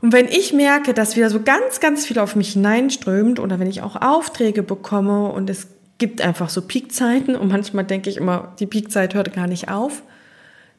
Und 0.01 0.13
wenn 0.13 0.29
ich 0.29 0.53
merke, 0.53 0.95
dass 0.95 1.17
wieder 1.17 1.31
so 1.31 1.43
ganz, 1.43 1.81
ganz 1.81 2.07
viel 2.07 2.19
auf 2.19 2.35
mich 2.35 2.55
hineinströmt 2.55 3.39
oder 3.39 3.59
wenn 3.59 3.69
ich 3.69 3.83
auch 3.83 3.97
Aufträge 3.97 4.63
bekomme 4.63 5.31
und 5.31 5.51
es 5.51 5.69
gibt 5.99 6.23
einfach 6.23 6.49
so 6.49 6.63
Peakzeiten 6.63 7.37
und 7.37 7.49
manchmal 7.49 7.85
denke 7.85 8.09
ich 8.09 8.17
immer, 8.17 8.55
die 8.59 8.67
Peakzeit 8.67 9.15
hört 9.15 9.35
gar 9.35 9.47
nicht 9.47 9.69
auf, 9.69 10.03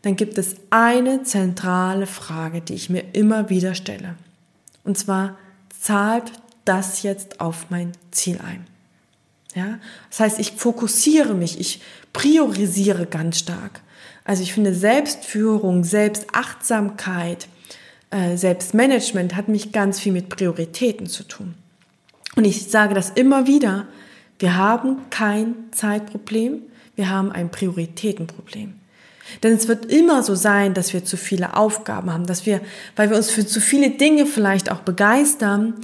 dann 0.01 0.15
gibt 0.15 0.39
es 0.39 0.55
eine 0.71 1.21
zentrale 1.21 2.07
Frage, 2.07 2.61
die 2.61 2.73
ich 2.73 2.89
mir 2.89 3.03
immer 3.13 3.49
wieder 3.49 3.75
stelle. 3.75 4.15
Und 4.83 4.97
zwar, 4.97 5.37
zahlt 5.79 6.31
das 6.65 7.03
jetzt 7.03 7.39
auf 7.39 7.67
mein 7.69 7.91
Ziel 8.09 8.39
ein? 8.43 8.65
Ja, 9.53 9.79
das 10.09 10.21
heißt, 10.21 10.39
ich 10.39 10.53
fokussiere 10.53 11.35
mich, 11.35 11.59
ich 11.59 11.81
priorisiere 12.13 13.05
ganz 13.05 13.39
stark. 13.39 13.81
Also 14.23 14.43
ich 14.43 14.53
finde 14.53 14.73
Selbstführung, 14.73 15.83
Selbstachtsamkeit, 15.83 17.47
äh, 18.11 18.37
Selbstmanagement 18.37 19.35
hat 19.35 19.47
mich 19.47 19.71
ganz 19.71 19.99
viel 19.99 20.11
mit 20.11 20.29
Prioritäten 20.29 21.07
zu 21.07 21.23
tun. 21.23 21.55
Und 22.35 22.45
ich 22.45 22.69
sage 22.69 22.93
das 22.93 23.09
immer 23.11 23.47
wieder, 23.47 23.87
wir 24.39 24.55
haben 24.55 24.97
kein 25.09 25.55
Zeitproblem, 25.71 26.61
wir 26.95 27.09
haben 27.09 27.31
ein 27.31 27.49
Prioritätenproblem. 27.49 28.73
Denn 29.43 29.53
es 29.53 29.67
wird 29.67 29.85
immer 29.85 30.23
so 30.23 30.35
sein, 30.35 30.73
dass 30.73 30.93
wir 30.93 31.05
zu 31.05 31.15
viele 31.15 31.55
Aufgaben 31.55 32.11
haben, 32.11 32.25
dass 32.25 32.45
wir, 32.45 32.59
weil 32.95 33.09
wir 33.09 33.17
uns 33.17 33.31
für 33.31 33.45
zu 33.45 33.61
viele 33.61 33.91
Dinge 33.91 34.25
vielleicht 34.25 34.71
auch 34.71 34.79
begeistern, 34.79 35.75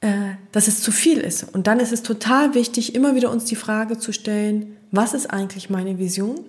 äh, 0.00 0.34
dass 0.52 0.68
es 0.68 0.80
zu 0.80 0.90
viel 0.90 1.18
ist. 1.18 1.54
Und 1.54 1.66
dann 1.66 1.80
ist 1.80 1.92
es 1.92 2.02
total 2.02 2.54
wichtig, 2.54 2.94
immer 2.94 3.14
wieder 3.14 3.30
uns 3.30 3.44
die 3.44 3.56
Frage 3.56 3.98
zu 3.98 4.12
stellen, 4.12 4.76
was 4.90 5.14
ist 5.14 5.30
eigentlich 5.30 5.68
meine 5.68 5.98
Vision? 5.98 6.40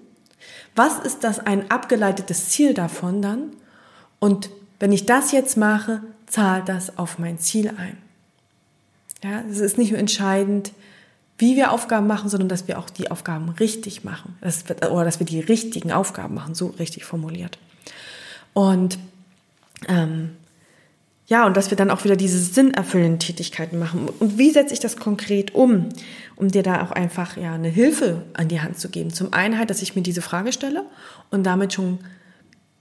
Was 0.76 1.00
ist 1.00 1.24
das 1.24 1.40
ein 1.40 1.72
abgeleitetes 1.72 2.50
Ziel 2.50 2.74
davon 2.74 3.22
dann? 3.22 3.52
Und 4.20 4.50
wenn 4.80 4.92
ich 4.92 5.06
das 5.06 5.32
jetzt 5.32 5.58
mache, 5.58 6.02
zahlt 6.28 6.70
das 6.70 6.98
auf 6.98 7.20
mein 7.20 7.40
Ziel 7.40 7.70
ein. 7.78 7.98
Ja, 9.24 9.42
es 9.50 9.60
ist 9.60 9.78
nicht 9.78 9.92
nur 9.92 10.00
entscheidend, 10.00 10.72
wie 11.38 11.56
wir 11.56 11.72
Aufgaben 11.72 12.08
machen, 12.08 12.30
sondern 12.30 12.50
dass 12.50 12.68
wir 12.68 12.80
auch 12.80 12.90
die 12.90 13.12
Aufgaben 13.12 13.50
richtig 13.50 14.04
machen. 14.04 14.38
Das, 14.42 14.66
oder 14.90 15.06
dass 15.06 15.20
wir 15.20 15.26
die 15.26 15.40
richtigen 15.40 15.92
Aufgaben 15.92 16.34
machen, 16.34 16.56
so 16.56 16.68
richtig 16.80 17.06
formuliert. 17.06 17.58
Und 18.54 18.98
ähm, 19.88 20.36
ja, 21.30 21.46
und 21.46 21.58
dass 21.58 21.70
wir 21.70 21.76
dann 21.78 21.92
auch 21.92 22.06
wieder 22.06 22.16
diese 22.16 22.40
sinnerfüllenden 22.40 23.20
Tätigkeiten 23.20 23.78
machen. 23.78 24.08
Und 24.20 24.38
wie 24.38 24.50
setze 24.50 24.74
ich 24.74 24.80
das 24.80 24.96
konkret 24.96 25.54
um, 25.54 25.90
um 26.38 26.48
dir 26.48 26.64
da 26.64 26.82
auch 26.82 26.92
einfach 26.92 27.36
ja 27.36 27.54
eine 27.54 27.68
Hilfe 27.68 28.24
an 28.34 28.48
die 28.48 28.62
Hand 28.62 28.80
zu 28.80 28.88
geben? 28.88 29.12
Zum 29.12 29.34
einen 29.34 29.58
halt, 29.58 29.70
dass 29.70 29.82
ich 29.82 29.96
mir 29.96 30.02
diese 30.02 30.22
Frage 30.22 30.54
stelle 30.54 30.86
und 31.30 31.44
damit 31.44 31.74
schon 31.74 32.00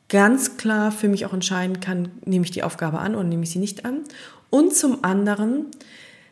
ganz 0.09 0.57
klar 0.57 0.93
für 0.93 1.09
mich 1.09 1.27
auch 1.27 1.33
entscheiden 1.33 1.81
kann, 1.81 2.11
nehme 2.25 2.45
ich 2.45 2.53
die 2.53 2.63
Aufgabe 2.63 3.01
an 3.01 3.17
oder 3.17 3.25
nehme 3.25 3.43
ich 3.43 3.51
sie 3.51 3.59
nicht 3.59 3.85
an. 3.85 4.05
Und 4.49 4.77
zum 4.77 5.03
anderen, 5.03 5.67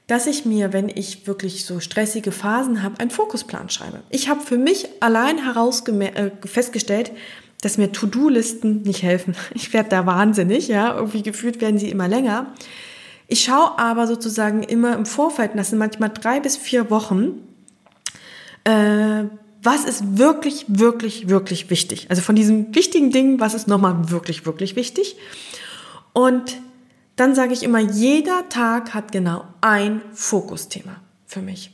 dass 0.06 0.28
ich 0.28 0.44
mir, 0.44 0.73
wenn 0.73 0.88
ich 0.88 1.26
wirklich 1.26 1.64
so 1.64 1.80
stressige 1.80 2.30
Phasen 2.30 2.85
habe, 2.85 3.00
einen 3.00 3.11
Fokusplan 3.11 3.71
schreibe. 3.71 4.04
Ich 4.11 4.28
habe 4.28 4.40
für 4.40 4.59
mich 4.59 4.87
allein 5.00 5.42
heraus 5.42 5.83
äh, 5.88 6.30
festgestellt, 6.44 7.11
dass 7.61 7.78
mir 7.78 7.92
To-Do-Listen 7.92 8.82
nicht 8.82 9.02
helfen. 9.02 9.34
Ich 9.54 9.73
werde 9.73 9.90
da 9.90 10.06
wahnsinnig, 10.06 10.68
ja, 10.68 10.94
irgendwie 10.94 11.23
gefühlt 11.23 11.61
werden 11.61 11.78
sie 11.78 11.90
immer 11.90 12.08
länger. 12.08 12.52
Ich 13.26 13.44
schaue 13.44 13.78
aber 13.78 14.06
sozusagen 14.06 14.62
immer 14.62 14.94
im 14.94 15.06
Vorfeld, 15.06 15.52
das 15.54 15.70
sind 15.70 15.78
manchmal 15.78 16.11
drei 16.11 16.40
bis 16.40 16.56
vier 16.56 16.90
Wochen, 16.90 17.40
äh, 18.64 19.25
was 19.62 19.84
ist 19.87 20.18
wirklich, 20.18 20.66
wirklich, 20.68 21.28
wirklich 21.30 21.70
wichtig. 21.70 22.06
Also 22.11 22.20
von 22.20 22.37
diesen 22.37 22.75
wichtigen 22.75 23.11
Dingen, 23.11 23.40
was 23.40 23.54
ist 23.54 23.66
nochmal 23.66 24.11
wirklich, 24.11 24.44
wirklich 24.44 24.76
wichtig. 24.76 25.16
Und 26.12 26.58
dann 27.16 27.34
sage 27.34 27.54
ich 27.54 27.62
immer, 27.62 27.78
jeder 27.78 28.49
Tag 28.50 28.92
hat 28.92 29.11
genau 29.11 29.44
ein 29.62 30.02
Fokusthema 30.12 30.96
für 31.26 31.40
mich. 31.40 31.70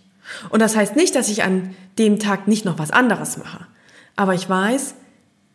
Und 0.51 0.61
das 0.61 0.77
heißt 0.77 0.95
nicht, 0.95 1.17
dass 1.17 1.29
ich 1.29 1.43
an 1.43 1.75
dem 1.99 2.21
Tag 2.21 2.47
nicht 2.47 2.65
noch 2.65 2.79
was 2.79 2.93
anderes 2.93 3.37
mache. 3.39 3.67
Aber 4.15 4.35
ich 4.35 4.49
weiß, 4.49 4.95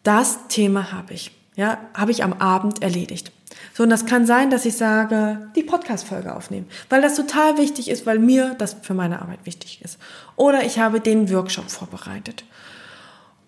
das 0.06 0.48
Thema 0.48 0.92
habe 0.94 1.14
ich. 1.14 1.32
Ja, 1.58 1.78
habe 1.94 2.12
ich 2.12 2.24
am 2.24 2.34
Abend 2.34 2.82
erledigt. 2.82 3.32
So, 3.74 3.84
und 3.84 3.90
das 3.90 4.06
kann 4.06 4.26
sein, 4.26 4.50
dass 4.50 4.66
ich 4.66 4.76
sage, 4.76 5.50
die 5.56 5.64
Podcast-Folge 5.64 6.36
aufnehmen, 6.36 6.68
weil 6.90 7.02
das 7.02 7.16
total 7.16 7.58
wichtig 7.58 7.90
ist, 7.90 8.06
weil 8.06 8.20
mir 8.20 8.56
das 8.58 8.76
für 8.82 8.94
meine 8.94 9.22
Arbeit 9.22 9.40
wichtig 9.46 9.82
ist. 9.82 9.98
Oder 10.36 10.66
ich 10.66 10.80
habe 10.80 11.00
den 11.00 11.32
Workshop 11.32 11.70
vorbereitet. 11.70 12.44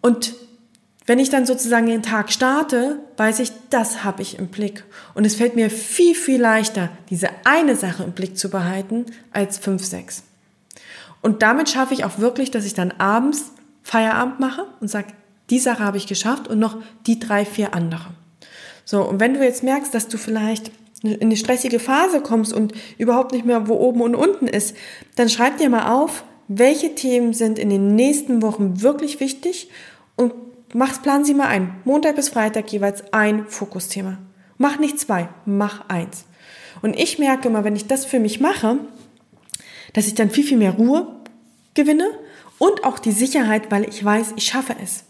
Und 0.02 0.36
wenn 1.06 1.20
ich 1.20 1.30
dann 1.30 1.46
sozusagen 1.46 1.88
den 1.88 2.04
Tag 2.04 2.32
starte, 2.32 3.00
weiß 3.18 3.40
ich, 3.40 3.52
das 3.70 4.04
habe 4.04 4.22
ich 4.22 4.40
im 4.40 4.48
Blick. 4.48 4.84
Und 5.14 5.26
es 5.26 5.36
fällt 5.36 5.56
mir 5.56 5.70
viel, 5.70 6.16
viel 6.16 6.40
leichter, 6.40 6.90
diese 7.10 7.30
eine 7.44 7.76
Sache 7.76 8.04
im 8.04 8.12
Blick 8.12 8.38
zu 8.38 8.50
behalten, 8.50 9.06
als 9.32 9.58
fünf, 9.58 9.86
sechs. 9.86 10.24
Und 11.22 11.42
damit 11.42 11.70
schaffe 11.70 11.94
ich 11.94 12.04
auch 12.04 12.20
wirklich, 12.20 12.52
dass 12.52 12.66
ich 12.66 12.74
dann 12.74 12.92
abends 12.92 13.52
Feierabend 13.84 14.40
mache 14.40 14.66
und 14.82 14.90
sage, 14.90 15.14
die 15.50 15.60
Sache 15.60 15.84
habe 15.84 15.98
ich 15.98 16.08
geschafft 16.08 16.48
und 16.48 16.60
noch 16.60 16.78
die 17.06 17.20
drei, 17.20 17.46
vier 17.46 17.74
andere. 17.74 18.08
So, 18.86 19.02
und 19.02 19.20
wenn 19.20 19.34
du 19.34 19.44
jetzt 19.44 19.64
merkst, 19.64 19.94
dass 19.94 20.08
du 20.08 20.18
vielleicht 20.18 20.72
in 21.04 21.22
eine 21.22 21.38
stressige 21.38 21.80
Phase 21.80 22.22
kommst 22.22 22.54
und 22.54 22.74
überhaupt 22.98 23.32
nicht 23.32 23.46
mehr, 23.46 23.68
wo 23.68 23.76
oben 23.76 24.02
und 24.02 24.16
unten 24.16 24.48
ist, 24.48 24.76
dann 25.16 25.30
schreib 25.30 25.58
dir 25.58 25.70
mal 25.70 25.92
auf, 25.92 26.24
welche 26.48 26.96
Themen 26.96 27.34
sind 27.34 27.60
in 27.60 27.70
den 27.70 27.96
nächsten 27.96 28.42
Wochen 28.42 28.82
wirklich 28.82 29.20
wichtig 29.20 29.70
und 30.16 30.34
mach, 30.74 31.02
plan 31.02 31.26
sie 31.26 31.34
mal 31.34 31.48
ein. 31.48 31.76
Montag 31.84 32.16
bis 32.16 32.30
Freitag 32.30 32.72
jeweils 32.72 33.14
ein 33.14 33.46
Fokusthema. 33.48 34.18
Mach 34.58 34.80
nicht 34.80 35.00
zwei, 35.00 35.30
mach 35.46 35.88
eins. 35.90 36.26
Und 36.82 36.98
ich 36.98 37.20
merke 37.20 37.48
immer, 37.50 37.64
wenn 37.64 37.76
ich 37.76 37.88
das 37.88 38.06
für 38.06 38.20
mich 38.20 38.40
mache, 38.40 38.80
dass 39.94 40.08
ich 40.08 40.16
dann 40.16 40.30
viel, 40.30 40.44
viel 40.44 40.58
mehr 40.58 40.72
Ruhe 40.72 41.08
gewinne 41.74 42.08
und 42.58 42.84
auch 42.84 43.00
die 43.00 43.12
Sicherheit, 43.12 43.70
weil 43.72 43.88
ich 43.88 44.04
weiß, 44.04 44.34
ich 44.36 44.46
schaffe 44.46 44.76
es. 44.82 45.04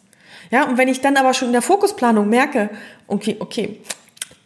Ja, 0.52 0.68
und 0.68 0.78
wenn 0.78 0.88
ich 0.88 1.02
dann 1.02 1.18
aber 1.18 1.34
schon 1.34 1.50
in 1.50 1.54
der 1.54 1.62
Fokusplanung 1.62 2.30
merke, 2.30 2.70
okay, 3.08 3.38
okay, 3.40 3.82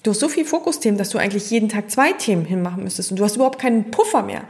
du 0.04 0.12
hast 0.12 0.20
so 0.20 0.30
viel 0.30 0.46
Fokusthemen, 0.46 0.98
dass 0.98 1.10
du 1.10 1.18
eigentlich 1.18 1.50
jeden 1.50 1.70
Tag 1.70 1.92
zwei 1.92 2.14
Themen 2.14 2.46
hinmachen 2.46 2.84
müsstest 2.84 3.12
und 3.12 3.20
du 3.20 3.24
hast 3.24 3.36
überhaupt 3.36 3.60
keinen 3.60 3.92
Puffer 3.92 4.24
mehr. 4.24 4.44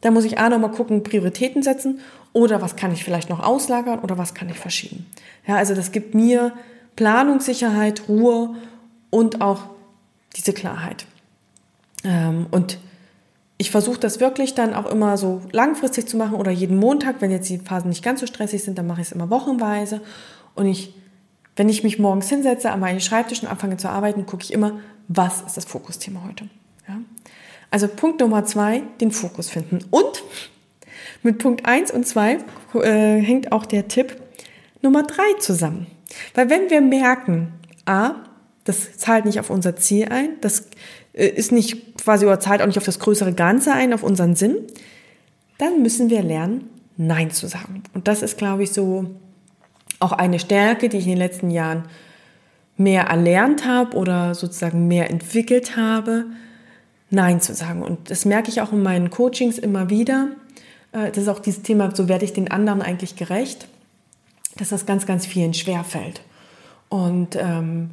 Da 0.00 0.10
muss 0.10 0.24
ich 0.24 0.38
A 0.38 0.48
nochmal 0.48 0.70
gucken, 0.70 1.02
Prioritäten 1.02 1.62
setzen 1.62 2.00
oder 2.32 2.62
was 2.62 2.76
kann 2.76 2.92
ich 2.92 3.04
vielleicht 3.04 3.30
noch 3.30 3.40
auslagern 3.40 3.98
oder 4.00 4.18
was 4.18 4.34
kann 4.34 4.48
ich 4.48 4.58
verschieben. 4.58 5.06
Ja, 5.46 5.56
also 5.56 5.74
das 5.74 5.90
gibt 5.90 6.14
mir 6.14 6.52
Planungssicherheit, 6.96 8.08
Ruhe 8.08 8.54
und 9.10 9.40
auch 9.40 9.64
diese 10.36 10.52
Klarheit. 10.52 11.06
Ähm, 12.04 12.46
und 12.50 12.78
ich 13.56 13.72
versuche 13.72 13.98
das 13.98 14.20
wirklich 14.20 14.54
dann 14.54 14.72
auch 14.72 14.86
immer 14.86 15.16
so 15.16 15.42
langfristig 15.50 16.06
zu 16.06 16.16
machen 16.16 16.34
oder 16.34 16.52
jeden 16.52 16.76
Montag, 16.76 17.16
wenn 17.20 17.32
jetzt 17.32 17.48
die 17.48 17.58
Phasen 17.58 17.88
nicht 17.88 18.04
ganz 18.04 18.20
so 18.20 18.26
stressig 18.26 18.62
sind, 18.62 18.78
dann 18.78 18.86
mache 18.86 19.00
ich 19.00 19.08
es 19.08 19.12
immer 19.12 19.30
wochenweise 19.30 20.00
und 20.58 20.66
ich, 20.66 20.92
wenn 21.56 21.68
ich 21.68 21.84
mich 21.84 21.98
morgens 21.98 22.28
hinsetze 22.28 22.70
an 22.70 22.80
meinen 22.80 23.00
Schreibtisch 23.00 23.42
und 23.42 23.48
anfange 23.48 23.76
zu 23.76 23.88
arbeiten, 23.88 24.26
gucke 24.26 24.42
ich 24.42 24.52
immer, 24.52 24.80
was 25.06 25.42
ist 25.42 25.56
das 25.56 25.64
Fokusthema 25.64 26.22
heute. 26.26 26.48
Ja? 26.86 26.98
Also 27.70 27.88
Punkt 27.88 28.20
Nummer 28.20 28.44
zwei, 28.44 28.82
den 29.00 29.10
Fokus 29.10 29.48
finden. 29.48 29.80
Und 29.90 30.22
mit 31.22 31.38
Punkt 31.38 31.66
eins 31.66 31.90
und 31.90 32.06
zwei 32.06 32.38
äh, 32.74 33.20
hängt 33.20 33.52
auch 33.52 33.66
der 33.66 33.88
Tipp 33.88 34.16
Nummer 34.82 35.02
drei 35.04 35.32
zusammen. 35.38 35.86
Weil 36.34 36.50
wenn 36.50 36.70
wir 36.70 36.80
merken, 36.80 37.52
a, 37.86 38.14
das 38.64 38.96
zahlt 38.96 39.24
nicht 39.24 39.40
auf 39.40 39.50
unser 39.50 39.76
Ziel 39.76 40.08
ein, 40.08 40.40
das 40.40 40.68
äh, 41.12 41.26
ist 41.26 41.52
nicht 41.52 41.98
quasi 42.02 42.26
oder 42.26 42.40
zahlt 42.40 42.62
auch 42.62 42.66
nicht 42.66 42.78
auf 42.78 42.84
das 42.84 42.98
größere 42.98 43.32
Ganze 43.32 43.72
ein, 43.72 43.92
auf 43.92 44.02
unseren 44.02 44.34
Sinn, 44.34 44.56
dann 45.58 45.82
müssen 45.82 46.10
wir 46.10 46.22
lernen, 46.22 46.68
Nein 46.96 47.30
zu 47.30 47.46
sagen. 47.46 47.84
Und 47.94 48.08
das 48.08 48.22
ist, 48.22 48.38
glaube 48.38 48.64
ich, 48.64 48.72
so 48.72 49.06
auch 50.00 50.12
eine 50.12 50.38
Stärke, 50.38 50.88
die 50.88 50.98
ich 50.98 51.04
in 51.04 51.12
den 51.12 51.18
letzten 51.18 51.50
Jahren 51.50 51.84
mehr 52.76 53.04
erlernt 53.04 53.66
habe 53.66 53.96
oder 53.96 54.34
sozusagen 54.34 54.86
mehr 54.88 55.10
entwickelt 55.10 55.76
habe, 55.76 56.26
Nein 57.10 57.40
zu 57.40 57.54
sagen. 57.54 57.82
Und 57.82 58.10
das 58.10 58.24
merke 58.24 58.50
ich 58.50 58.60
auch 58.60 58.72
in 58.72 58.82
meinen 58.82 59.10
Coachings 59.10 59.58
immer 59.58 59.88
wieder. 59.88 60.28
Äh, 60.92 61.08
das 61.08 61.18
ist 61.24 61.28
auch 61.28 61.38
dieses 61.38 61.62
Thema, 61.62 61.94
so 61.94 62.08
werde 62.08 62.24
ich 62.24 62.32
den 62.32 62.50
anderen 62.50 62.82
eigentlich 62.82 63.16
gerecht, 63.16 63.66
dass 64.56 64.68
das 64.68 64.86
ganz, 64.86 65.06
ganz 65.06 65.26
vielen 65.26 65.54
schwerfällt. 65.54 66.20
Und 66.88 67.36
ähm, 67.36 67.90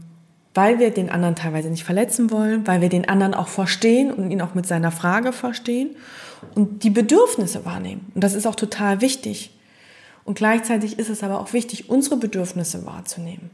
weil 0.54 0.80
wir 0.80 0.92
den 0.92 1.10
anderen 1.10 1.36
teilweise 1.36 1.70
nicht 1.70 1.84
verletzen 1.84 2.32
wollen, 2.32 2.66
weil 2.66 2.82
wir 2.82 2.90
den 2.90 3.08
anderen 3.08 3.34
auch 3.34 3.50
verstehen 3.50 4.12
und 4.12 4.32
ihn 4.32 4.42
auch 4.42 4.54
mit 4.54 4.66
seiner 4.66 4.92
Frage 4.92 5.34
verstehen 5.34 5.96
und 6.56 6.84
die 6.84 6.90
Bedürfnisse 6.90 7.66
wahrnehmen. 7.66 8.10
Und 8.16 8.24
das 8.24 8.34
ist 8.34 8.48
auch 8.48 8.56
total 8.56 9.02
wichtig. 9.02 9.52
Und 10.26 10.36
gleichzeitig 10.36 11.00
ist 11.00 11.10
es 11.10 11.24
aber 11.24 11.40
auch 11.40 11.54
wichtig, 11.54 11.90
unsere 11.90 12.18
Bedürfnisse 12.18 12.86
wahrzunehmen. 12.86 13.52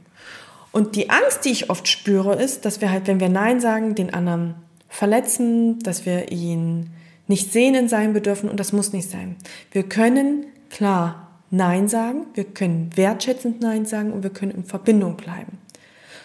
Und 0.71 0.95
die 0.95 1.09
Angst, 1.09 1.45
die 1.45 1.51
ich 1.51 1.69
oft 1.69 1.87
spüre, 1.87 2.41
ist, 2.41 2.65
dass 2.65 2.81
wir 2.81 2.89
halt, 2.89 3.07
wenn 3.07 3.19
wir 3.19 3.29
Nein 3.29 3.59
sagen, 3.59 3.93
den 3.93 4.13
anderen 4.13 4.55
verletzen, 4.87 5.79
dass 5.79 6.05
wir 6.05 6.31
ihn 6.31 6.89
nicht 7.27 7.51
sehen 7.51 7.75
in 7.75 7.89
seinen 7.89 8.13
Bedürfnissen 8.13 8.49
und 8.49 8.59
das 8.59 8.73
muss 8.73 8.93
nicht 8.93 9.09
sein. 9.09 9.35
Wir 9.71 9.83
können 9.83 10.45
klar 10.69 11.27
Nein 11.49 11.89
sagen, 11.89 12.25
wir 12.33 12.45
können 12.45 12.91
wertschätzend 12.95 13.61
Nein 13.61 13.85
sagen 13.85 14.13
und 14.13 14.23
wir 14.23 14.29
können 14.29 14.51
in 14.51 14.63
Verbindung 14.63 15.17
bleiben. 15.17 15.57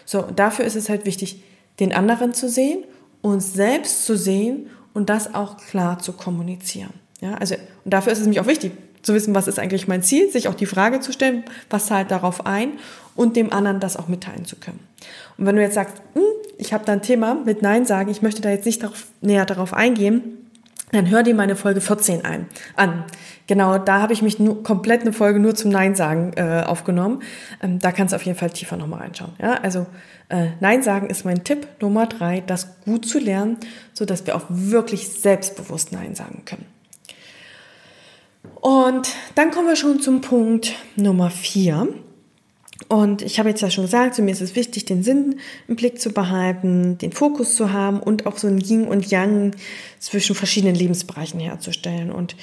So, 0.05 0.21
dafür 0.21 0.63
ist 0.63 0.75
es 0.75 0.87
halt 0.87 1.05
wichtig, 1.05 1.43
den 1.81 1.93
anderen 1.93 2.33
zu 2.33 2.49
sehen, 2.49 2.85
uns 3.21 3.53
selbst 3.53 4.05
zu 4.05 4.17
sehen 4.17 4.69
und 4.93 5.09
das 5.09 5.33
auch 5.33 5.57
klar 5.57 5.99
zu 5.99 6.13
kommunizieren. 6.13 6.93
Ja, 7.19 7.33
also, 7.35 7.55
und 7.83 7.93
dafür 7.93 8.13
ist 8.13 8.19
es 8.19 8.25
nämlich 8.25 8.39
auch 8.39 8.47
wichtig, 8.47 8.71
zu 9.01 9.13
wissen, 9.13 9.35
was 9.35 9.47
ist 9.47 9.59
eigentlich 9.59 9.87
mein 9.87 10.03
Ziel, 10.03 10.29
sich 10.31 10.47
auch 10.47 10.55
die 10.55 10.65
Frage 10.65 10.99
zu 10.99 11.11
stellen, 11.11 11.43
was 11.69 11.87
zahlt 11.87 12.11
darauf 12.11 12.45
ein 12.45 12.73
und 13.15 13.35
dem 13.35 13.51
anderen 13.51 13.79
das 13.79 13.97
auch 13.97 14.07
mitteilen 14.07 14.45
zu 14.45 14.55
können. 14.55 14.79
Und 15.37 15.45
wenn 15.45 15.55
du 15.55 15.61
jetzt 15.61 15.75
sagst, 15.75 16.01
hm, 16.13 16.23
ich 16.57 16.73
habe 16.73 16.85
da 16.85 16.93
ein 16.93 17.01
Thema 17.01 17.35
mit 17.35 17.61
Nein 17.61 17.85
sagen, 17.85 18.09
ich 18.09 18.21
möchte 18.21 18.41
da 18.41 18.49
jetzt 18.49 18.65
nicht 18.65 18.83
darauf, 18.83 19.07
näher 19.21 19.45
darauf 19.45 19.73
eingehen, 19.73 20.37
dann 20.91 21.09
hör 21.09 21.21
dir 21.21 21.35
meine 21.35 21.57
Folge 21.57 21.81
14 21.81 22.23
ein, 22.23 22.47
an. 22.75 23.03
Genau, 23.45 23.77
da 23.77 24.01
habe 24.01 24.13
ich 24.13 24.21
mich 24.21 24.39
nur, 24.39 24.63
komplett 24.63 25.01
eine 25.01 25.11
Folge 25.11 25.39
nur 25.39 25.53
zum 25.53 25.69
Nein 25.69 25.95
sagen 25.95 26.31
äh, 26.37 26.63
aufgenommen. 26.65 27.21
Ähm, 27.61 27.79
da 27.79 27.91
kannst 27.91 28.13
du 28.13 28.15
auf 28.15 28.23
jeden 28.23 28.37
Fall 28.37 28.51
tiefer 28.51 28.77
nochmal 28.77 29.01
reinschauen. 29.01 29.33
Ja, 29.41 29.55
also 29.55 29.85
äh, 30.29 30.47
Nein 30.61 30.83
sagen 30.83 31.09
ist 31.09 31.25
mein 31.25 31.43
Tipp 31.43 31.67
Nummer 31.81 32.05
drei, 32.05 32.41
das 32.45 32.79
gut 32.85 33.05
zu 33.05 33.19
lernen, 33.19 33.57
so 33.93 34.05
dass 34.05 34.25
wir 34.25 34.35
auch 34.35 34.45
wirklich 34.47 35.09
selbstbewusst 35.09 35.91
Nein 35.91 36.15
sagen 36.15 36.43
können. 36.45 36.65
Und 38.61 39.09
dann 39.35 39.51
kommen 39.51 39.67
wir 39.67 39.75
schon 39.75 39.99
zum 39.99 40.21
Punkt 40.21 40.73
Nummer 40.95 41.29
vier. 41.29 41.87
Und 42.89 43.21
ich 43.21 43.39
habe 43.39 43.49
jetzt 43.49 43.61
ja 43.61 43.69
schon 43.69 43.85
gesagt, 43.85 44.15
zu 44.15 44.21
mir 44.21 44.31
ist 44.31 44.41
es 44.41 44.55
wichtig, 44.55 44.85
den 44.85 45.03
Sinn 45.03 45.39
im 45.67 45.75
Blick 45.75 45.99
zu 45.99 46.11
behalten, 46.11 46.97
den 46.97 47.11
Fokus 47.11 47.55
zu 47.55 47.73
haben 47.73 47.99
und 47.99 48.25
auch 48.25 48.37
so 48.37 48.47
ein 48.47 48.59
Yin 48.59 48.87
und 48.87 49.09
Yang 49.09 49.55
zwischen 49.99 50.35
verschiedenen 50.35 50.75
Lebensbereichen 50.75 51.39
herzustellen. 51.39 52.11
Und 52.11 52.35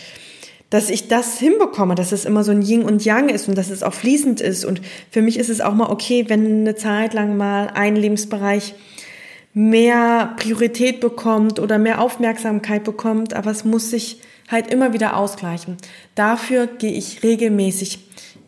dass 0.70 0.90
ich 0.90 1.08
das 1.08 1.38
hinbekomme, 1.38 1.94
dass 1.94 2.12
es 2.12 2.24
immer 2.24 2.44
so 2.44 2.50
ein 2.50 2.62
Yin 2.62 2.82
und 2.82 3.04
Yang 3.04 3.30
ist 3.30 3.48
und 3.48 3.56
dass 3.56 3.70
es 3.70 3.82
auch 3.82 3.94
fließend 3.94 4.40
ist. 4.40 4.64
Und 4.64 4.82
für 5.10 5.22
mich 5.22 5.38
ist 5.38 5.50
es 5.50 5.60
auch 5.60 5.74
mal 5.74 5.90
okay, 5.90 6.26
wenn 6.28 6.60
eine 6.60 6.74
Zeit 6.74 7.14
lang 7.14 7.36
mal 7.36 7.68
ein 7.68 7.96
Lebensbereich 7.96 8.74
mehr 9.54 10.34
Priorität 10.36 11.00
bekommt 11.00 11.60
oder 11.60 11.78
mehr 11.78 12.00
Aufmerksamkeit 12.00 12.82
bekommt, 12.82 13.34
aber 13.34 13.52
es 13.52 13.64
muss 13.64 13.90
sich 13.90 14.18
halt 14.48 14.68
immer 14.68 14.92
wieder 14.92 15.16
ausgleichen. 15.16 15.76
Dafür 16.14 16.66
gehe 16.66 16.92
ich 16.92 17.22
regelmäßig 17.22 17.98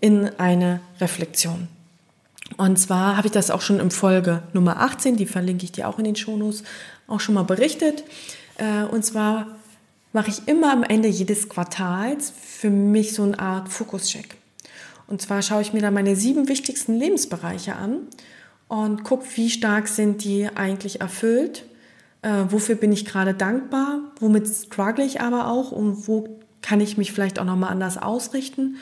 in 0.00 0.30
eine 0.38 0.80
Reflexion. 1.00 1.68
Und 2.56 2.78
zwar 2.78 3.16
habe 3.16 3.26
ich 3.26 3.32
das 3.32 3.50
auch 3.50 3.60
schon 3.60 3.80
in 3.80 3.90
Folge 3.90 4.42
Nummer 4.52 4.80
18, 4.80 5.16
die 5.16 5.26
verlinke 5.26 5.64
ich 5.64 5.72
dir 5.72 5.88
auch 5.88 5.98
in 5.98 6.04
den 6.04 6.16
Shownotes, 6.16 6.62
auch 7.08 7.20
schon 7.20 7.34
mal 7.34 7.42
berichtet. 7.42 8.04
Äh, 8.56 8.84
und 8.84 9.04
zwar 9.04 9.56
mache 10.12 10.30
ich 10.30 10.48
immer 10.48 10.72
am 10.72 10.82
Ende 10.82 11.08
jedes 11.08 11.48
Quartals 11.48 12.32
für 12.40 12.70
mich 12.70 13.12
so 13.14 13.22
eine 13.22 13.38
Art 13.38 13.68
Fokuscheck. 13.68 14.36
Und 15.08 15.20
zwar 15.20 15.42
schaue 15.42 15.62
ich 15.62 15.72
mir 15.72 15.82
da 15.82 15.90
meine 15.90 16.16
sieben 16.16 16.48
wichtigsten 16.48 16.98
Lebensbereiche 16.98 17.76
an 17.76 17.98
und 18.68 19.04
gucke, 19.04 19.26
wie 19.34 19.50
stark 19.50 19.88
sind 19.88 20.24
die 20.24 20.48
eigentlich 20.48 21.00
erfüllt, 21.00 21.64
äh, 22.22 22.44
wofür 22.48 22.74
bin 22.74 22.92
ich 22.92 23.04
gerade 23.04 23.34
dankbar, 23.34 24.00
womit 24.20 24.48
struggle 24.48 25.04
ich 25.04 25.20
aber 25.20 25.48
auch 25.48 25.72
und 25.72 26.08
wo 26.08 26.40
kann 26.62 26.80
ich 26.80 26.96
mich 26.96 27.12
vielleicht 27.12 27.38
auch 27.38 27.44
nochmal 27.44 27.70
anders 27.70 27.98
ausrichten 27.98 28.76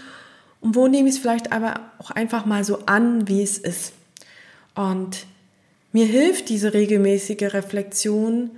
und 0.60 0.74
wo 0.74 0.88
nehme 0.88 1.08
ich 1.08 1.16
es 1.16 1.20
vielleicht 1.20 1.52
aber 1.52 1.80
auch 1.98 2.10
einfach 2.10 2.46
mal 2.46 2.64
so 2.64 2.86
an, 2.86 3.28
wie 3.28 3.42
es 3.42 3.58
ist. 3.58 3.92
Und 4.74 5.26
mir 5.92 6.06
hilft 6.06 6.48
diese 6.48 6.72
regelmäßige 6.72 7.52
Reflexion, 7.52 8.50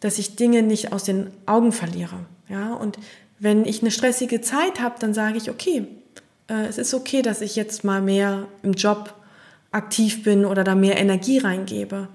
dass 0.00 0.18
ich 0.18 0.36
Dinge 0.36 0.62
nicht 0.62 0.92
aus 0.92 1.04
den 1.04 1.30
Augen 1.46 1.72
verliere. 1.72 2.26
Ja, 2.48 2.74
und 2.74 2.98
wenn 3.38 3.64
ich 3.64 3.80
eine 3.80 3.90
stressige 3.90 4.42
Zeit 4.42 4.80
habe, 4.80 4.96
dann 5.00 5.14
sage 5.14 5.38
ich, 5.38 5.50
okay, 5.50 5.86
äh, 6.48 6.66
es 6.66 6.78
ist 6.78 6.92
okay, 6.92 7.22
dass 7.22 7.40
ich 7.40 7.56
jetzt 7.56 7.84
mal 7.84 8.02
mehr 8.02 8.46
im 8.62 8.74
Job 8.74 9.14
aktiv 9.72 10.22
bin 10.22 10.44
oder 10.44 10.62
da 10.62 10.74
mehr 10.74 10.98
Energie 10.98 11.38
reingebe. 11.38 12.08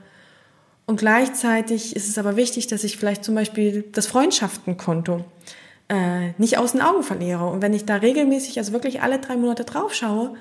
Und 0.90 0.98
gleichzeitig 0.98 1.96
ist 1.96 2.10
es 2.10 2.18
aber 2.18 2.36
wichtig, 2.36 2.66
dass 2.66 2.84
ich 2.84 2.98
vielleicht 2.98 3.24
zum 3.24 3.36
Beispiel 3.36 3.86
das 3.92 4.08
Freundschaftenkonto 4.08 5.24
äh, 5.88 6.32
nicht 6.40 6.58
aus 6.58 6.72
den 6.72 6.82
Augen 6.82 7.04
verliere. 7.04 7.46
Und 7.46 7.62
wenn 7.62 7.76
ich 7.76 7.86
da 7.86 7.98
regelmäßig, 7.98 8.58
also 8.58 8.74
wirklich 8.74 9.04
alle 9.04 9.20
drei 9.20 9.36
Monate 9.36 9.66
drauf 9.66 9.94
schaue, 9.94 10.34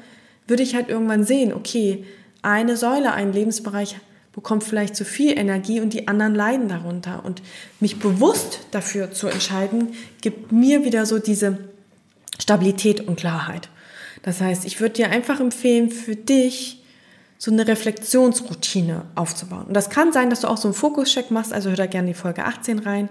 würde 0.47 0.63
ich 0.63 0.75
halt 0.75 0.89
irgendwann 0.89 1.25
sehen, 1.25 1.53
okay, 1.53 2.07
eine 2.41 2.79
Säule, 2.79 3.13
ein 3.13 3.31
Lebensbereich 3.31 3.99
bekommt 4.33 4.65
vielleicht 4.65 4.97
zu 4.97 5.05
viel 5.05 5.39
Energie 5.39 5.81
und 5.83 5.93
die 5.93 6.09
anderen 6.09 6.35
leiden 6.35 6.69
darunter. 6.71 7.27
Und 7.27 7.43
mich 7.79 7.99
bewusst 7.99 8.61
dafür 8.71 9.11
zu 9.13 9.27
entscheiden, 9.27 9.89
gibt 10.23 10.51
mir 10.51 10.83
wieder 10.83 11.05
so 11.05 11.19
diese 11.19 11.59
Stabilität 12.39 13.07
und 13.07 13.17
Klarheit. 13.17 13.69
Das 14.23 14.41
heißt, 14.41 14.65
ich 14.65 14.81
würde 14.81 14.95
dir 14.95 15.11
einfach 15.11 15.41
empfehlen, 15.41 15.91
für 15.91 16.17
dich 16.17 16.78
so 17.39 17.53
eine 17.53 17.67
Reflexionsroutine 17.67 19.03
aufzubauen. 19.15 19.67
Und 19.69 19.75
das 19.75 19.91
kann 19.91 20.13
sein, 20.13 20.29
dass 20.29 20.41
du 20.41 20.49
auch 20.49 20.57
so 20.57 20.69
einen 20.69 20.75
Fokuscheck 20.75 21.31
machst, 21.31 21.53
also 21.53 21.71
hör 21.71 21.77
da 21.77 21.87
gerne 21.87 22.09
die 22.09 22.15
Folge 22.15 22.45
18 22.45 22.81
rein. 22.81 23.09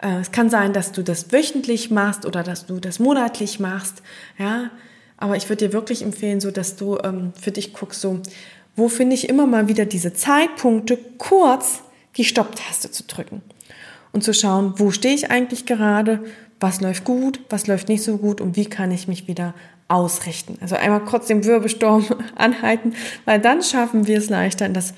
Äh, 0.00 0.20
es 0.20 0.30
kann 0.30 0.48
sein, 0.48 0.72
dass 0.72 0.92
du 0.92 1.02
das 1.02 1.32
wöchentlich 1.32 1.90
machst 1.90 2.24
oder 2.24 2.44
dass 2.44 2.66
du 2.66 2.78
das 2.78 2.98
monatlich 3.00 3.60
machst, 3.60 4.02
ja. 4.38 4.70
Aber 5.16 5.36
ich 5.36 5.48
würde 5.48 5.68
dir 5.68 5.72
wirklich 5.72 6.02
empfehlen, 6.02 6.40
so 6.40 6.50
dass 6.50 6.76
du 6.76 6.98
ähm, 6.98 7.32
für 7.40 7.52
dich 7.52 7.72
guckst, 7.72 8.00
so 8.00 8.20
wo 8.76 8.88
finde 8.88 9.14
ich 9.14 9.28
immer 9.28 9.46
mal 9.46 9.68
wieder 9.68 9.86
diese 9.86 10.12
Zeitpunkte, 10.12 10.98
kurz 11.18 11.82
die 12.16 12.24
Stopptaste 12.24 12.90
zu 12.90 13.04
drücken 13.04 13.42
und 14.12 14.24
zu 14.24 14.34
schauen, 14.34 14.74
wo 14.76 14.90
stehe 14.90 15.14
ich 15.14 15.30
eigentlich 15.30 15.66
gerade, 15.66 16.24
was 16.60 16.80
läuft 16.80 17.04
gut, 17.04 17.40
was 17.48 17.66
läuft 17.66 17.88
nicht 17.88 18.02
so 18.02 18.18
gut 18.18 18.40
und 18.40 18.56
wie 18.56 18.66
kann 18.66 18.90
ich 18.90 19.08
mich 19.08 19.28
wieder 19.28 19.54
ausrichten. 19.88 20.58
Also 20.60 20.76
einmal 20.76 21.04
kurz 21.04 21.26
den 21.26 21.44
Wirbelsturm 21.44 22.06
anhalten, 22.36 22.94
weil 23.24 23.40
dann 23.40 23.62
schaffen 23.62 24.06
wir 24.06 24.18
es 24.18 24.28
leichter, 24.28 24.66
in 24.66 24.74
das 24.74 24.94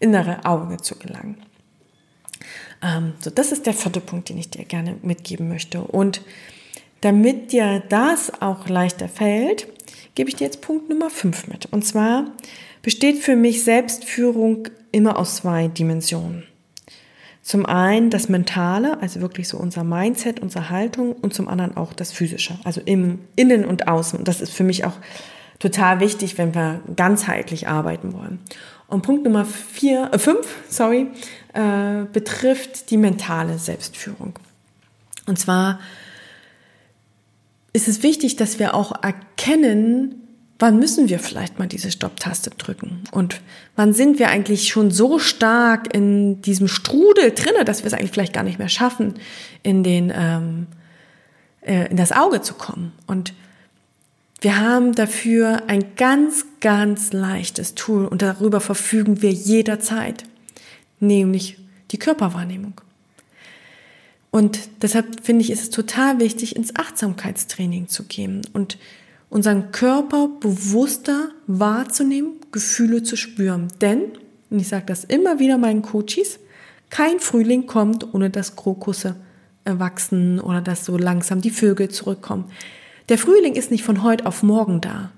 innere 0.00 0.44
Auge 0.44 0.76
zu 0.78 0.96
gelangen. 0.96 1.36
Ähm, 2.82 3.14
so, 3.20 3.30
das 3.30 3.52
ist 3.52 3.66
der 3.66 3.74
vierte 3.74 4.00
Punkt, 4.00 4.28
den 4.28 4.38
ich 4.38 4.50
dir 4.50 4.64
gerne 4.64 4.96
mitgeben 5.02 5.48
möchte. 5.48 5.80
Und 5.80 6.22
damit 7.00 7.52
dir 7.52 7.82
das 7.88 8.40
auch 8.40 8.68
leichter 8.68 9.08
fällt, 9.08 9.66
gebe 10.14 10.30
ich 10.30 10.36
dir 10.36 10.44
jetzt 10.44 10.62
Punkt 10.62 10.88
Nummer 10.88 11.10
fünf 11.10 11.46
mit. 11.46 11.66
Und 11.66 11.84
zwar 11.84 12.26
besteht 12.82 13.18
für 13.18 13.36
mich 13.36 13.64
Selbstführung 13.64 14.68
immer 14.92 15.18
aus 15.18 15.36
zwei 15.36 15.68
Dimensionen. 15.68 16.47
Zum 17.48 17.64
einen 17.64 18.10
das 18.10 18.28
Mentale, 18.28 19.00
also 19.00 19.22
wirklich 19.22 19.48
so 19.48 19.56
unser 19.56 19.82
Mindset, 19.82 20.40
unsere 20.40 20.68
Haltung 20.68 21.12
und 21.12 21.32
zum 21.32 21.48
anderen 21.48 21.78
auch 21.78 21.94
das 21.94 22.12
Physische, 22.12 22.58
also 22.62 22.82
im 22.84 23.20
Innen 23.36 23.64
und 23.64 23.88
Außen. 23.88 24.18
Und 24.18 24.28
das 24.28 24.42
ist 24.42 24.52
für 24.52 24.64
mich 24.64 24.84
auch 24.84 24.98
total 25.58 25.98
wichtig, 26.00 26.36
wenn 26.36 26.54
wir 26.54 26.82
ganzheitlich 26.94 27.66
arbeiten 27.66 28.12
wollen. 28.12 28.38
Und 28.86 29.00
Punkt 29.00 29.24
Nummer 29.24 29.46
vier, 29.46 30.10
äh, 30.12 30.18
fünf, 30.18 30.46
sorry, 30.68 31.06
äh, 31.54 32.04
betrifft 32.12 32.90
die 32.90 32.98
mentale 32.98 33.58
Selbstführung. 33.58 34.34
Und 35.24 35.38
zwar 35.38 35.80
ist 37.72 37.88
es 37.88 38.02
wichtig, 38.02 38.36
dass 38.36 38.58
wir 38.58 38.74
auch 38.74 38.92
erkennen, 39.02 40.27
wann 40.58 40.78
müssen 40.78 41.08
wir 41.08 41.18
vielleicht 41.18 41.58
mal 41.58 41.68
diese 41.68 41.90
Stopptaste 41.90 42.50
drücken? 42.50 43.04
Und 43.10 43.40
wann 43.76 43.92
sind 43.92 44.18
wir 44.18 44.28
eigentlich 44.28 44.68
schon 44.68 44.90
so 44.90 45.18
stark 45.18 45.94
in 45.94 46.42
diesem 46.42 46.68
Strudel 46.68 47.32
drinne, 47.32 47.64
dass 47.64 47.82
wir 47.82 47.86
es 47.86 47.94
eigentlich 47.94 48.10
vielleicht 48.10 48.32
gar 48.32 48.42
nicht 48.42 48.58
mehr 48.58 48.68
schaffen, 48.68 49.14
in 49.62 49.82
den 49.82 50.12
ähm, 50.14 50.66
äh, 51.60 51.90
in 51.90 51.96
das 51.96 52.12
Auge 52.12 52.42
zu 52.42 52.54
kommen? 52.54 52.92
Und 53.06 53.34
wir 54.40 54.58
haben 54.60 54.94
dafür 54.94 55.62
ein 55.66 55.96
ganz, 55.96 56.44
ganz 56.60 57.12
leichtes 57.12 57.74
Tool 57.74 58.06
und 58.06 58.22
darüber 58.22 58.60
verfügen 58.60 59.22
wir 59.22 59.32
jederzeit, 59.32 60.24
nämlich 61.00 61.58
die 61.90 61.98
Körperwahrnehmung. 61.98 62.80
Und 64.30 64.60
deshalb 64.82 65.24
finde 65.24 65.42
ich, 65.42 65.50
ist 65.50 65.62
es 65.62 65.70
total 65.70 66.20
wichtig, 66.20 66.54
ins 66.54 66.76
Achtsamkeitstraining 66.76 67.88
zu 67.88 68.04
gehen 68.04 68.42
und 68.52 68.78
unseren 69.30 69.72
Körper 69.72 70.28
bewusster 70.40 71.30
wahrzunehmen, 71.46 72.32
Gefühle 72.52 73.02
zu 73.02 73.16
spüren. 73.16 73.68
Denn, 73.80 74.02
und 74.50 74.60
ich 74.60 74.68
sage 74.68 74.86
das 74.86 75.04
immer 75.04 75.38
wieder 75.38 75.58
meinen 75.58 75.82
Coaches, 75.82 76.38
kein 76.90 77.20
Frühling 77.20 77.66
kommt, 77.66 78.14
ohne 78.14 78.30
dass 78.30 78.56
Krokusse 78.56 79.16
erwachsen 79.64 80.40
oder 80.40 80.62
dass 80.62 80.84
so 80.84 80.96
langsam 80.96 81.40
die 81.40 81.50
Vögel 81.50 81.90
zurückkommen. 81.90 82.46
Der 83.10 83.18
Frühling 83.18 83.54
ist 83.54 83.70
nicht 83.70 83.84
von 83.84 84.02
heute 84.02 84.24
auf 84.26 84.42
morgen 84.42 84.80
da, 84.80 85.12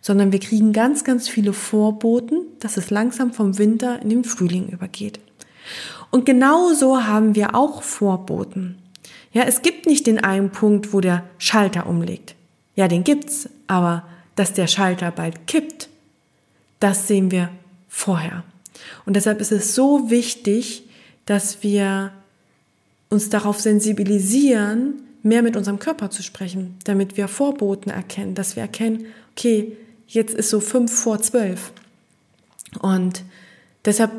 sondern 0.00 0.30
wir 0.30 0.38
kriegen 0.38 0.72
ganz, 0.72 1.02
ganz 1.02 1.28
viele 1.28 1.52
Vorboten, 1.52 2.42
dass 2.60 2.76
es 2.76 2.90
langsam 2.90 3.32
vom 3.32 3.58
Winter 3.58 4.00
in 4.02 4.10
den 4.10 4.24
Frühling 4.24 4.68
übergeht. 4.68 5.18
Und 6.12 6.24
genauso 6.26 7.04
haben 7.04 7.34
wir 7.34 7.56
auch 7.56 7.82
Vorboten. 7.82 8.78
Ja, 9.32 9.42
es 9.42 9.62
gibt 9.62 9.86
nicht 9.86 10.06
den 10.06 10.22
einen 10.22 10.50
Punkt, 10.50 10.92
wo 10.92 11.00
der 11.00 11.24
Schalter 11.38 11.86
umlegt. 11.86 12.35
Ja, 12.76 12.88
den 12.88 13.04
gibt's, 13.04 13.48
aber 13.66 14.04
dass 14.36 14.52
der 14.52 14.66
Schalter 14.66 15.10
bald 15.10 15.46
kippt, 15.46 15.88
das 16.78 17.08
sehen 17.08 17.30
wir 17.30 17.48
vorher. 17.88 18.44
Und 19.06 19.16
deshalb 19.16 19.40
ist 19.40 19.52
es 19.52 19.74
so 19.74 20.10
wichtig, 20.10 20.84
dass 21.24 21.62
wir 21.62 22.12
uns 23.08 23.30
darauf 23.30 23.60
sensibilisieren, 23.60 25.02
mehr 25.22 25.42
mit 25.42 25.56
unserem 25.56 25.78
Körper 25.78 26.10
zu 26.10 26.22
sprechen, 26.22 26.76
damit 26.84 27.16
wir 27.16 27.28
Vorboten 27.28 27.90
erkennen, 27.90 28.34
dass 28.34 28.56
wir 28.56 28.62
erkennen, 28.62 29.06
okay, 29.32 29.76
jetzt 30.06 30.34
ist 30.34 30.50
so 30.50 30.60
fünf 30.60 30.92
vor 30.92 31.20
zwölf. 31.20 31.72
Und 32.80 33.24
deshalb 33.84 34.12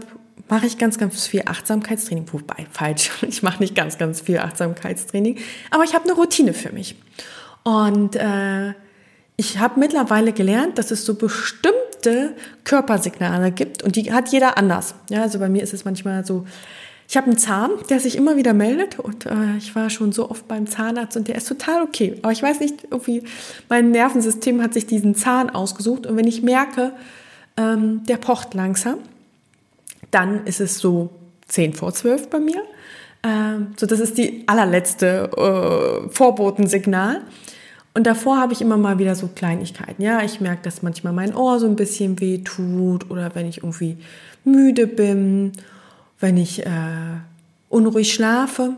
mache 0.50 0.66
ich 0.66 0.78
ganz, 0.78 0.98
ganz 0.98 1.28
viel 1.28 1.44
Achtsamkeitstraining. 1.46 2.26
Wobei, 2.32 2.68
falsch, 2.72 3.12
ich 3.28 3.44
mache 3.44 3.62
nicht 3.62 3.76
ganz, 3.76 3.98
ganz 3.98 4.22
viel 4.22 4.40
Achtsamkeitstraining, 4.40 5.38
aber 5.70 5.84
ich 5.84 5.94
habe 5.94 6.06
eine 6.06 6.14
Routine 6.14 6.54
für 6.54 6.72
mich. 6.72 6.96
Und 7.68 8.16
äh, 8.16 8.70
ich 9.36 9.60
habe 9.60 9.78
mittlerweile 9.78 10.32
gelernt, 10.32 10.78
dass 10.78 10.90
es 10.90 11.04
so 11.04 11.16
bestimmte 11.16 12.34
Körpersignale 12.64 13.52
gibt 13.52 13.84
und 13.84 13.98
die 13.98 14.14
hat 14.14 14.30
jeder 14.30 14.58
anders. 14.58 14.96
Ja, 15.10 15.24
also 15.24 15.38
bei 15.38 15.50
mir 15.50 15.62
ist 15.64 15.74
es 15.74 15.84
manchmal 15.84 16.26
so, 16.26 16.48
ich 17.10 17.18
habe 17.18 17.28
einen 17.28 17.38
Zahn, 17.38 17.72
der 17.90 18.00
sich 18.00 18.16
immer 18.16 18.38
wieder 18.38 18.54
meldet 18.54 19.00
und 19.00 19.26
äh, 19.26 19.58
ich 19.58 19.76
war 19.76 19.90
schon 19.90 20.14
so 20.14 20.30
oft 20.30 20.48
beim 20.48 20.66
Zahnarzt 20.66 21.18
und 21.18 21.28
der 21.28 21.36
ist 21.36 21.50
total 21.50 21.82
okay. 21.82 22.18
Aber 22.22 22.32
ich 22.32 22.42
weiß 22.42 22.62
nicht, 22.62 22.86
irgendwie 22.90 23.24
mein 23.68 23.92
Nervensystem 23.92 24.62
hat 24.62 24.74
sich 24.74 24.86
diesen 24.86 25.14
Zahn 25.14 25.50
ausgesucht 25.50 26.06
und 26.06 26.16
wenn 26.16 26.28
ich 26.28 26.44
merke, 26.44 26.94
ähm, 27.58 28.06
der 28.06 28.16
pocht 28.16 28.54
langsam, 28.54 29.00
dann 30.10 30.46
ist 30.46 30.62
es 30.62 30.80
so 30.80 31.10
10 31.50 31.74
vor 31.74 31.94
12 31.94 32.30
bei 32.30 32.40
mir. 32.40 32.64
Ähm, 33.24 33.74
so, 33.76 33.86
das 33.86 34.00
ist 34.00 34.18
die 34.18 34.46
allerletzte 34.48 35.32
äh, 35.36 36.10
Vorbotensignal. 36.14 37.24
Und 37.98 38.04
davor 38.04 38.38
habe 38.38 38.54
ich 38.54 38.62
immer 38.62 38.78
mal 38.78 39.00
wieder 39.00 39.16
so 39.16 39.28
Kleinigkeiten. 39.28 40.04
Ja, 40.04 40.22
ich 40.22 40.40
merke, 40.40 40.62
dass 40.62 40.84
manchmal 40.84 41.14
mein 41.14 41.36
Ohr 41.36 41.60
so 41.60 41.66
ein 41.66 41.76
bisschen 41.76 42.20
weh 42.20 42.38
tut 42.38 43.10
oder 43.10 43.34
wenn 43.34 43.48
ich 43.48 43.64
irgendwie 43.64 43.98
müde 44.44 44.86
bin, 44.86 45.54
wenn 46.20 46.38
ich 46.38 46.64
äh, 46.64 46.70
unruhig 47.70 48.14
schlafe. 48.14 48.74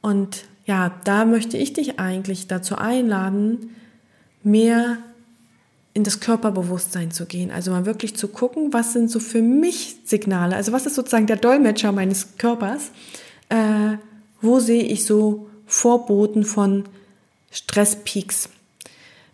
Und 0.00 0.44
ja, 0.64 0.92
da 1.02 1.24
möchte 1.24 1.56
ich 1.58 1.72
dich 1.72 1.98
eigentlich 1.98 2.46
dazu 2.46 2.76
einladen, 2.76 3.70
mehr 4.44 4.98
in 5.92 6.04
das 6.04 6.20
Körperbewusstsein 6.20 7.10
zu 7.10 7.26
gehen. 7.26 7.50
Also 7.50 7.72
mal 7.72 7.84
wirklich 7.84 8.14
zu 8.14 8.28
gucken, 8.28 8.72
was 8.72 8.92
sind 8.92 9.10
so 9.10 9.18
für 9.18 9.42
mich 9.42 9.96
Signale. 10.04 10.54
Also 10.54 10.70
was 10.70 10.86
ist 10.86 10.94
sozusagen 10.94 11.26
der 11.26 11.38
Dolmetscher 11.38 11.90
meines 11.90 12.38
Körpers? 12.38 12.92
Äh, 13.48 13.96
wo 14.40 14.60
sehe 14.60 14.84
ich 14.84 15.04
so 15.04 15.48
Vorboten 15.66 16.44
von 16.44 16.84
Stresspeaks. 17.56 18.50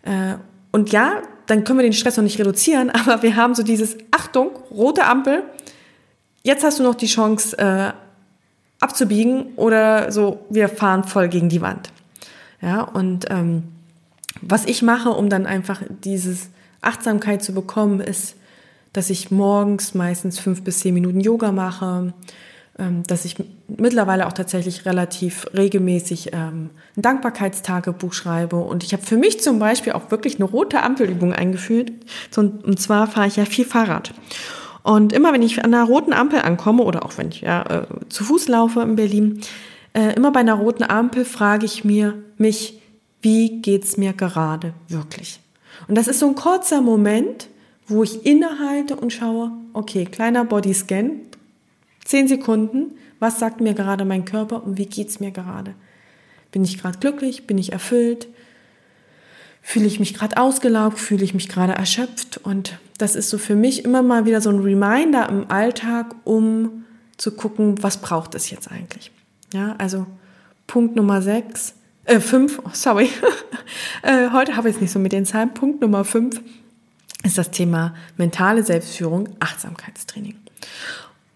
Äh, 0.03 0.35
und 0.71 0.91
ja, 0.91 1.21
dann 1.45 1.63
können 1.63 1.79
wir 1.79 1.83
den 1.83 1.93
Stress 1.93 2.17
noch 2.17 2.23
nicht 2.23 2.39
reduzieren, 2.39 2.89
aber 2.89 3.21
wir 3.21 3.35
haben 3.35 3.53
so 3.53 3.63
dieses 3.63 3.97
Achtung, 4.11 4.51
rote 4.71 5.05
Ampel, 5.05 5.43
jetzt 6.43 6.63
hast 6.63 6.79
du 6.79 6.83
noch 6.83 6.95
die 6.95 7.07
Chance 7.07 7.57
äh, 7.57 7.91
abzubiegen 8.79 9.53
oder 9.55 10.11
so, 10.11 10.45
wir 10.49 10.69
fahren 10.69 11.03
voll 11.03 11.29
gegen 11.29 11.49
die 11.49 11.61
Wand. 11.61 11.91
Ja, 12.61 12.81
und 12.81 13.25
ähm, 13.29 13.63
was 14.41 14.65
ich 14.65 14.81
mache, 14.81 15.09
um 15.09 15.29
dann 15.29 15.45
einfach 15.45 15.81
dieses 16.03 16.49
Achtsamkeit 16.81 17.43
zu 17.43 17.53
bekommen, 17.53 17.99
ist, 17.99 18.35
dass 18.93 19.09
ich 19.09 19.31
morgens 19.31 19.93
meistens 19.93 20.39
fünf 20.39 20.63
bis 20.63 20.79
zehn 20.79 20.93
Minuten 20.93 21.19
Yoga 21.19 21.51
mache, 21.51 22.13
dass 22.75 23.23
ich 23.25 23.35
mittlerweile 23.67 24.25
auch 24.25 24.33
tatsächlich 24.33 24.85
relativ 24.85 25.45
regelmäßig 25.55 26.31
ähm, 26.33 26.71
ein 26.97 27.01
Dankbarkeitstagebuch 27.01 28.13
schreibe. 28.13 28.55
Und 28.55 28.83
ich 28.83 28.93
habe 28.93 29.03
für 29.03 29.17
mich 29.17 29.41
zum 29.41 29.59
Beispiel 29.59 29.93
auch 29.93 30.09
wirklich 30.09 30.35
eine 30.35 30.45
rote 30.45 30.81
Ampelübung 30.81 31.33
eingeführt. 31.33 31.91
Und 32.35 32.79
zwar 32.79 33.07
fahre 33.07 33.27
ich 33.27 33.35
ja 33.35 33.45
viel 33.45 33.65
Fahrrad. 33.65 34.13
Und 34.81 35.13
immer 35.13 35.33
wenn 35.33 35.41
ich 35.41 35.63
an 35.63 35.73
einer 35.73 35.85
roten 35.85 36.13
Ampel 36.13 36.41
ankomme 36.41 36.83
oder 36.83 37.05
auch 37.05 37.17
wenn 37.17 37.29
ich 37.29 37.41
ja, 37.41 37.63
äh, 37.63 37.85
zu 38.09 38.23
Fuß 38.23 38.47
laufe 38.49 38.81
in 38.81 38.95
Berlin, 38.95 39.41
äh, 39.93 40.13
immer 40.15 40.31
bei 40.31 40.41
einer 40.41 40.55
roten 40.55 40.83
Ampel 40.83 41.25
frage 41.25 41.65
ich 41.65 41.85
mir 41.85 42.15
mich, 42.37 42.81
wie 43.21 43.61
geht's 43.61 43.97
mir 43.97 44.13
gerade 44.13 44.73
wirklich? 44.89 45.39
Und 45.87 45.95
das 45.95 46.07
ist 46.07 46.19
so 46.19 46.27
ein 46.27 46.35
kurzer 46.35 46.81
Moment, 46.81 47.47
wo 47.87 48.03
ich 48.03 48.25
innehalte 48.25 48.95
und 48.95 49.13
schaue, 49.13 49.51
okay, 49.73 50.05
kleiner 50.05 50.43
Bodyscan, 50.43 51.21
Zehn 52.05 52.27
Sekunden, 52.27 52.97
was 53.19 53.39
sagt 53.39 53.61
mir 53.61 53.73
gerade 53.73 54.05
mein 54.05 54.25
Körper 54.25 54.63
und 54.63 54.77
wie 54.77 54.85
geht's 54.85 55.19
mir 55.19 55.31
gerade? 55.31 55.75
Bin 56.51 56.63
ich 56.63 56.77
gerade 56.77 56.99
glücklich? 56.99 57.47
Bin 57.47 57.57
ich 57.57 57.71
erfüllt? 57.71 58.27
Fühle 59.61 59.85
ich 59.85 59.99
mich 59.99 60.13
gerade 60.13 60.37
ausgelaugt? 60.37 60.99
Fühle 60.99 61.23
ich 61.23 61.33
mich 61.33 61.47
gerade 61.47 61.73
erschöpft? 61.73 62.37
Und 62.37 62.77
das 62.97 63.15
ist 63.15 63.29
so 63.29 63.37
für 63.37 63.55
mich 63.55 63.85
immer 63.85 64.03
mal 64.03 64.25
wieder 64.25 64.41
so 64.41 64.49
ein 64.49 64.59
Reminder 64.59 65.29
im 65.29 65.49
Alltag, 65.49 66.13
um 66.25 66.83
zu 67.17 67.31
gucken, 67.31 67.81
was 67.81 67.97
braucht 67.97 68.35
es 68.35 68.49
jetzt 68.49 68.69
eigentlich? 68.69 69.11
Ja, 69.53 69.75
also 69.77 70.05
Punkt 70.67 70.95
Nummer 70.95 71.21
sechs, 71.21 71.75
äh, 72.05 72.19
fünf, 72.19 72.59
oh, 72.63 72.69
sorry. 72.73 73.09
äh, 74.03 74.29
heute 74.31 74.57
habe 74.57 74.69
ich 74.69 74.75
es 74.75 74.81
nicht 74.81 74.91
so 74.91 74.99
mit 74.99 75.13
den 75.13 75.25
Zahlen. 75.25 75.53
Punkt 75.53 75.81
Nummer 75.81 76.03
fünf 76.03 76.41
ist 77.23 77.37
das 77.37 77.51
Thema 77.51 77.95
mentale 78.17 78.63
Selbstführung, 78.63 79.29
Achtsamkeitstraining. 79.39 80.35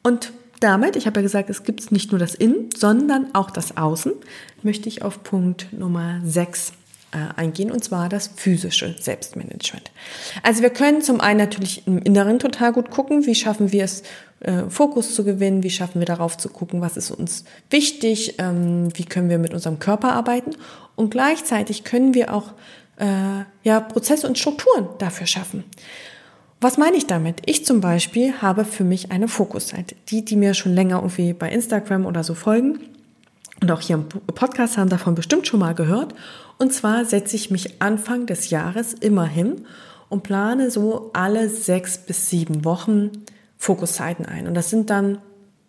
Und 0.04 0.34
damit, 0.60 0.96
ich 0.96 1.06
habe 1.06 1.20
ja 1.20 1.24
gesagt, 1.24 1.50
es 1.50 1.64
gibt 1.64 1.92
nicht 1.92 2.12
nur 2.12 2.20
das 2.20 2.36
Innen, 2.36 2.70
sondern 2.76 3.34
auch 3.34 3.52
das 3.52 3.78
Außen, 3.78 4.14
möchte 4.64 4.90
ich 4.90 5.02
auf 5.02 5.24
Punkt 5.24 5.68
Nummer 5.72 6.22
6 6.26 6.74
äh, 7.12 7.40
eingehen, 7.40 7.72
und 7.72 7.84
zwar 7.84 8.10
das 8.10 8.32
physische 8.36 8.96
Selbstmanagement. 9.00 9.92
Also 10.44 10.62
wir 10.62 10.70
können 10.70 11.02
zum 11.02 11.22
einen 11.22 11.40
natürlich 11.40 11.88
im 11.88 12.00
Inneren 12.00 12.40
total 12.40 12.74
gut 12.74 12.92
gucken, 12.92 13.26
wie 13.26 13.36
schaffen 13.36 13.72
wir 13.72 13.84
es, 13.84 14.04
äh, 14.42 14.64
Fokus 14.70 15.16
zu 15.16 15.24
gewinnen, 15.24 15.64
wie 15.64 15.70
schaffen 15.70 16.00
wir 16.00 16.06
darauf 16.06 16.38
zu 16.38 16.50
gucken, 16.50 16.82
was 16.82 16.98
ist 16.98 17.12
uns 17.12 17.46
wichtig, 17.70 18.36
ähm, 18.40 18.90
wie 18.96 19.06
können 19.06 19.30
wir 19.30 19.40
mit 19.40 19.54
unserem 19.54 19.80
Körper 19.80 20.14
arbeiten 20.14 20.56
und 20.96 21.12
gleichzeitig 21.12 21.84
können 21.84 22.14
wir 22.14 22.34
auch 22.34 22.52
äh, 23.00 23.44
ja, 23.64 23.80
Prozesse 23.80 24.28
und 24.28 24.38
Strukturen 24.38 24.90
dafür 24.98 25.28
schaffen. 25.28 25.64
Was 26.60 26.78
meine 26.78 26.98
ich 26.98 27.06
damit? 27.06 27.42
Ich 27.46 27.66
zum 27.66 27.82
Beispiel 27.82 28.42
habe 28.42 28.66
für 28.66 28.84
mich 28.84 29.12
eine 29.12 29.28
Fokuszeit. 29.28 29.96
Die, 30.10 30.26
die 30.26 30.36
mir 30.36 30.56
schon 30.56 30.74
länger 30.74 30.98
irgendwie 30.98 31.34
bei 31.34 31.52
Instagram 31.52 32.06
oder 32.06 32.24
so 32.24 32.34
folgen 32.34 32.80
und 33.62 33.72
auch 33.72 33.82
hier 33.82 33.96
im 33.98 34.08
Podcast 34.08 34.78
haben 34.78 34.90
davon 34.90 35.14
bestimmt 35.14 35.48
schon 35.48 35.60
mal 35.60 35.76
gehört. 35.76 36.16
Und 36.58 36.74
zwar 36.74 37.06
setze 37.06 37.36
ich 37.36 37.52
mich 37.52 37.82
Anfang 37.82 38.26
des 38.26 38.50
Jahres 38.50 38.94
immer 38.94 39.26
hin 39.26 39.66
und 40.10 40.24
plane 40.24 40.72
so 40.72 41.12
alle 41.14 41.50
sechs 41.50 41.98
bis 41.98 42.30
sieben 42.30 42.66
Wochen 42.66 43.12
Fokuszeiten 43.58 44.26
ein. 44.26 44.48
Und 44.48 44.54
das 44.54 44.70
sind 44.70 44.90
dann 44.90 45.20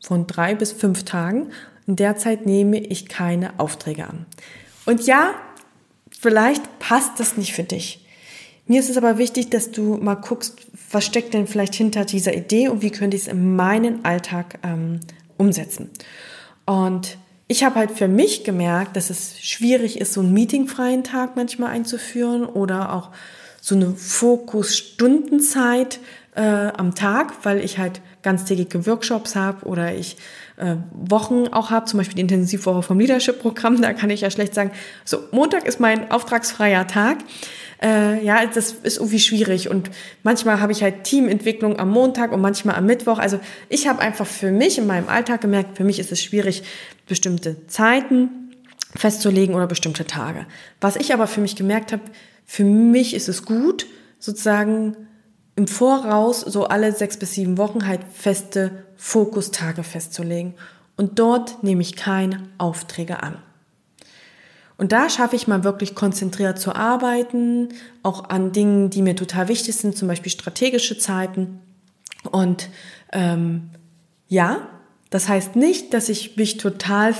von 0.02 0.26
drei 0.26 0.54
bis 0.54 0.72
fünf 0.72 1.04
Tagen. 1.04 1.50
In 1.86 1.96
der 1.96 2.16
Zeit 2.16 2.46
nehme 2.46 2.78
ich 2.78 3.08
keine 3.08 3.58
Aufträge 3.58 4.06
an. 4.06 4.26
Und 4.86 5.06
ja, 5.06 5.34
vielleicht 6.10 6.78
passt 6.78 7.20
das 7.20 7.36
nicht 7.36 7.52
für 7.52 7.64
dich. 7.64 8.06
Mir 8.66 8.80
ist 8.80 8.90
es 8.90 8.98
aber 8.98 9.16
wichtig, 9.16 9.48
dass 9.48 9.70
du 9.70 9.96
mal 9.96 10.14
guckst, 10.14 10.67
was 10.90 11.04
steckt 11.04 11.34
denn 11.34 11.46
vielleicht 11.46 11.74
hinter 11.74 12.04
dieser 12.04 12.34
Idee 12.34 12.68
und 12.68 12.82
wie 12.82 12.90
könnte 12.90 13.16
ich 13.16 13.24
es 13.24 13.28
in 13.28 13.56
meinen 13.56 14.04
Alltag 14.04 14.58
ähm, 14.62 15.00
umsetzen. 15.36 15.90
Und 16.66 17.18
ich 17.46 17.64
habe 17.64 17.76
halt 17.76 17.92
für 17.92 18.08
mich 18.08 18.44
gemerkt, 18.44 18.96
dass 18.96 19.10
es 19.10 19.40
schwierig 19.40 20.00
ist, 20.00 20.12
so 20.12 20.20
einen 20.20 20.32
meetingfreien 20.32 21.04
Tag 21.04 21.36
manchmal 21.36 21.70
einzuführen 21.70 22.44
oder 22.44 22.92
auch 22.92 23.10
so 23.60 23.74
eine 23.74 23.94
Fokusstundenzeit 23.94 26.00
äh, 26.34 26.42
am 26.42 26.94
Tag, 26.94 27.44
weil 27.44 27.64
ich 27.64 27.78
halt 27.78 28.00
ganztägige 28.22 28.86
Workshops 28.86 29.34
habe 29.34 29.66
oder 29.66 29.94
ich 29.94 30.16
äh, 30.58 30.76
Wochen 30.92 31.48
auch 31.48 31.70
habe, 31.70 31.86
zum 31.86 31.98
Beispiel 31.98 32.16
die 32.16 32.22
Intensivwoche 32.22 32.82
vom 32.82 32.98
Leadership-Programm, 32.98 33.80
da 33.80 33.92
kann 33.92 34.10
ich 34.10 34.20
ja 34.20 34.30
schlecht 34.30 34.54
sagen, 34.54 34.70
so 35.04 35.18
Montag 35.30 35.66
ist 35.66 35.80
mein 35.80 36.10
auftragsfreier 36.10 36.86
Tag 36.86 37.18
äh, 37.82 38.24
ja, 38.24 38.44
das 38.46 38.72
ist 38.72 38.98
irgendwie 38.98 39.20
schwierig. 39.20 39.70
Und 39.70 39.90
manchmal 40.22 40.60
habe 40.60 40.72
ich 40.72 40.82
halt 40.82 41.04
Teamentwicklung 41.04 41.78
am 41.78 41.90
Montag 41.90 42.32
und 42.32 42.40
manchmal 42.40 42.76
am 42.76 42.86
Mittwoch. 42.86 43.18
Also 43.18 43.38
ich 43.68 43.86
habe 43.86 44.00
einfach 44.00 44.26
für 44.26 44.50
mich 44.50 44.78
in 44.78 44.86
meinem 44.86 45.08
Alltag 45.08 45.40
gemerkt, 45.40 45.76
für 45.76 45.84
mich 45.84 45.98
ist 45.98 46.12
es 46.12 46.22
schwierig, 46.22 46.62
bestimmte 47.06 47.66
Zeiten 47.66 48.52
festzulegen 48.96 49.54
oder 49.54 49.66
bestimmte 49.66 50.06
Tage. 50.06 50.46
Was 50.80 50.96
ich 50.96 51.12
aber 51.12 51.26
für 51.26 51.40
mich 51.40 51.56
gemerkt 51.56 51.92
habe, 51.92 52.02
für 52.46 52.64
mich 52.64 53.14
ist 53.14 53.28
es 53.28 53.44
gut, 53.44 53.86
sozusagen 54.18 54.96
im 55.58 55.66
Voraus 55.66 56.40
so 56.40 56.68
alle 56.68 56.92
sechs 56.92 57.16
bis 57.16 57.32
sieben 57.32 57.58
Wochen 57.58 57.88
halt 57.88 58.02
feste 58.12 58.84
Fokustage 58.96 59.82
festzulegen. 59.82 60.54
Und 60.96 61.18
dort 61.18 61.64
nehme 61.64 61.82
ich 61.82 61.96
keine 61.96 62.48
Aufträge 62.58 63.24
an. 63.24 63.38
Und 64.76 64.92
da 64.92 65.10
schaffe 65.10 65.34
ich 65.34 65.48
mal 65.48 65.64
wirklich 65.64 65.96
konzentriert 65.96 66.60
zu 66.60 66.76
arbeiten, 66.76 67.70
auch 68.04 68.30
an 68.30 68.52
Dingen, 68.52 68.90
die 68.90 69.02
mir 69.02 69.16
total 69.16 69.48
wichtig 69.48 69.74
sind, 69.74 69.98
zum 69.98 70.06
Beispiel 70.06 70.30
strategische 70.30 70.96
Zeiten. 70.96 71.58
Und 72.30 72.68
ähm, 73.12 73.70
ja, 74.28 74.68
das 75.10 75.28
heißt 75.28 75.56
nicht, 75.56 75.94
dass 75.94 76.08
ich 76.08 76.36
mich 76.36 76.56
total 76.56 77.14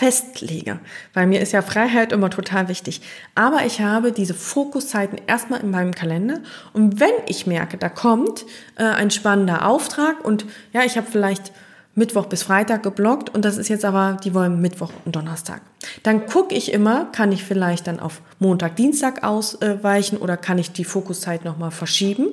festlege, 0.00 0.78
weil 1.12 1.26
mir 1.26 1.40
ist 1.40 1.52
ja 1.52 1.62
Freiheit 1.62 2.12
immer 2.12 2.30
total 2.30 2.68
wichtig. 2.68 3.02
Aber 3.34 3.66
ich 3.66 3.80
habe 3.80 4.12
diese 4.12 4.34
Fokuszeiten 4.34 5.20
erstmal 5.26 5.60
in 5.60 5.70
meinem 5.70 5.94
Kalender 5.94 6.40
und 6.72 7.00
wenn 7.00 7.12
ich 7.26 7.46
merke, 7.46 7.76
da 7.76 7.88
kommt 7.88 8.46
äh, 8.76 8.84
ein 8.84 9.10
spannender 9.10 9.66
Auftrag 9.66 10.24
und 10.24 10.46
ja, 10.72 10.84
ich 10.84 10.96
habe 10.96 11.06
vielleicht 11.10 11.52
Mittwoch 11.94 12.26
bis 12.26 12.44
Freitag 12.44 12.82
geblockt 12.82 13.34
und 13.34 13.44
das 13.44 13.58
ist 13.58 13.68
jetzt 13.68 13.84
aber, 13.84 14.16
die 14.22 14.32
wollen 14.32 14.60
Mittwoch 14.60 14.92
und 15.04 15.16
Donnerstag. 15.16 15.60
Dann 16.02 16.26
gucke 16.26 16.54
ich 16.54 16.72
immer, 16.72 17.06
kann 17.06 17.32
ich 17.32 17.44
vielleicht 17.44 17.86
dann 17.86 18.00
auf 18.00 18.22
Montag, 18.38 18.76
Dienstag 18.76 19.24
ausweichen 19.24 20.16
oder 20.16 20.36
kann 20.36 20.58
ich 20.58 20.72
die 20.72 20.84
Fokuszeit 20.84 21.44
nochmal 21.44 21.72
verschieben. 21.72 22.28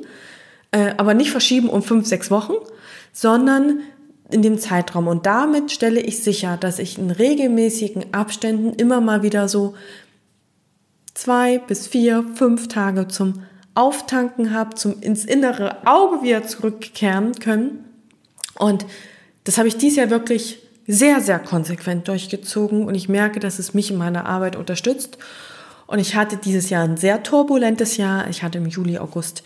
Äh, 0.71 0.93
aber 0.97 1.13
nicht 1.13 1.31
verschieben 1.31 1.69
um 1.69 1.81
fünf, 1.81 2.07
sechs 2.07 2.29
Wochen, 2.29 2.53
sondern 3.13 3.79
in 4.29 4.41
dem 4.41 4.59
Zeitraum. 4.59 5.07
Und 5.07 5.25
damit 5.25 5.71
stelle 5.71 6.01
ich 6.01 6.23
sicher, 6.23 6.57
dass 6.57 6.79
ich 6.79 6.97
in 6.97 7.11
regelmäßigen 7.11 8.13
Abständen 8.13 8.73
immer 8.73 9.01
mal 9.01 9.23
wieder 9.23 9.47
so 9.47 9.75
zwei 11.13 11.59
bis 11.59 11.87
vier, 11.87 12.25
fünf 12.35 12.67
Tage 12.67 13.07
zum 13.07 13.43
Auftanken 13.73 14.53
habe, 14.53 14.75
zum 14.75 15.01
ins 15.01 15.23
innere 15.23 15.87
Auge 15.87 16.23
wieder 16.23 16.45
zurückkehren 16.45 17.33
können. 17.33 17.85
Und 18.55 18.85
das 19.43 19.57
habe 19.57 19.67
ich 19.67 19.77
dieses 19.77 19.97
Jahr 19.97 20.09
wirklich 20.09 20.59
sehr, 20.87 21.21
sehr 21.21 21.39
konsequent 21.39 22.07
durchgezogen 22.07 22.85
und 22.85 22.95
ich 22.95 23.09
merke, 23.09 23.39
dass 23.39 23.59
es 23.59 23.73
mich 23.73 23.91
in 23.91 23.97
meiner 23.97 24.25
Arbeit 24.25 24.55
unterstützt. 24.55 25.17
Und 25.85 25.99
ich 25.99 26.15
hatte 26.15 26.37
dieses 26.37 26.69
Jahr 26.69 26.83
ein 26.83 26.97
sehr 26.97 27.23
turbulentes 27.23 27.97
Jahr. 27.97 28.29
Ich 28.29 28.43
hatte 28.43 28.57
im 28.57 28.67
Juli, 28.67 28.97
August 28.97 29.43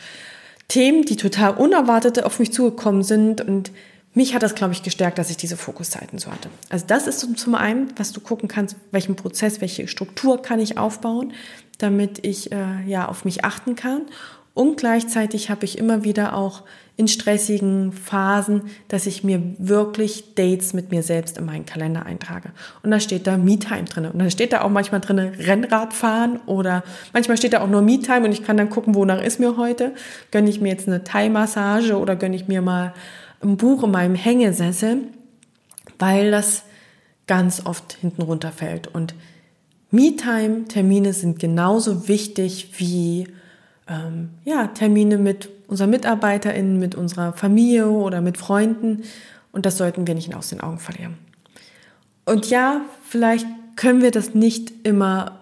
Themen, 0.67 1.03
die 1.03 1.17
total 1.17 1.55
unerwartet 1.55 2.23
auf 2.23 2.39
mich 2.39 2.53
zugekommen 2.53 3.03
sind 3.03 3.41
und 3.41 3.71
mich 4.13 4.35
hat 4.35 4.43
das, 4.43 4.55
glaube 4.55 4.73
ich, 4.73 4.83
gestärkt, 4.83 5.17
dass 5.17 5.29
ich 5.29 5.37
diese 5.37 5.57
Fokuszeiten 5.57 6.19
so 6.19 6.31
hatte. 6.31 6.49
Also 6.69 6.85
das 6.87 7.07
ist 7.07 7.19
zum 7.37 7.55
einen, 7.55 7.93
was 7.97 8.11
du 8.11 8.19
gucken 8.19 8.49
kannst, 8.49 8.75
welchen 8.91 9.15
Prozess, 9.15 9.61
welche 9.61 9.87
Struktur 9.87 10.41
kann 10.41 10.59
ich 10.59 10.77
aufbauen, 10.77 11.33
damit 11.77 12.25
ich 12.25 12.51
äh, 12.51 12.81
ja 12.85 13.07
auf 13.07 13.25
mich 13.25 13.45
achten 13.45 13.75
kann. 13.75 14.03
Und 14.53 14.75
gleichzeitig 14.75 15.49
habe 15.49 15.63
ich 15.63 15.77
immer 15.77 16.03
wieder 16.03 16.35
auch 16.35 16.63
in 16.97 17.07
stressigen 17.07 17.93
Phasen, 17.93 18.63
dass 18.89 19.05
ich 19.05 19.23
mir 19.23 19.41
wirklich 19.57 20.35
Dates 20.35 20.73
mit 20.73 20.91
mir 20.91 21.03
selbst 21.03 21.37
in 21.37 21.45
meinen 21.45 21.65
Kalender 21.65 22.05
eintrage. 22.05 22.49
Und 22.83 22.91
da 22.91 22.99
steht 22.99 23.27
da 23.27 23.37
Me-Time 23.37 23.85
drin. 23.85 24.05
Und 24.07 24.19
dann 24.19 24.29
steht 24.29 24.51
da 24.51 24.61
auch 24.61 24.69
manchmal 24.69 24.99
drin 24.99 25.19
Rennrad 25.19 25.93
fahren 25.93 26.41
oder 26.47 26.83
manchmal 27.13 27.37
steht 27.37 27.53
da 27.53 27.61
auch 27.61 27.69
nur 27.69 27.81
Me-Time 27.81 28.25
und 28.25 28.33
ich 28.33 28.43
kann 28.43 28.57
dann 28.57 28.69
gucken, 28.69 28.93
wonach 28.93 29.21
ist 29.21 29.39
mir 29.39 29.55
heute. 29.55 29.93
Gönne 30.31 30.49
ich 30.49 30.59
mir 30.59 30.69
jetzt 30.69 30.87
eine 30.87 31.03
Thai-Massage 31.03 31.97
oder 31.97 32.17
gönne 32.17 32.35
ich 32.35 32.49
mir 32.49 32.61
mal 32.61 32.93
ein 33.43 33.57
Buch 33.57 33.83
in 33.83 33.91
meinem 33.91 34.15
Hängesessel, 34.15 35.03
weil 35.99 36.31
das 36.31 36.63
ganz 37.27 37.65
oft 37.65 37.93
hinten 37.93 38.21
runterfällt. 38.21 38.87
Und 38.87 39.15
Me-Time-Termine 39.91 41.13
sind 41.13 41.39
genauso 41.39 42.07
wichtig 42.07 42.71
wie 42.77 43.27
ähm, 43.87 44.29
ja, 44.45 44.67
Termine 44.67 45.17
mit 45.17 45.49
unseren 45.67 45.89
MitarbeiterInnen, 45.89 46.79
mit 46.79 46.95
unserer 46.95 47.33
Familie 47.33 47.89
oder 47.89 48.21
mit 48.21 48.37
Freunden. 48.37 49.03
Und 49.51 49.65
das 49.65 49.77
sollten 49.77 50.07
wir 50.07 50.15
nicht 50.15 50.33
aus 50.35 50.49
den 50.49 50.61
Augen 50.61 50.79
verlieren. 50.79 51.17
Und 52.25 52.49
ja, 52.49 52.81
vielleicht 53.03 53.45
können 53.75 54.01
wir 54.01 54.11
das 54.11 54.33
nicht 54.33 54.71
immer 54.85 55.39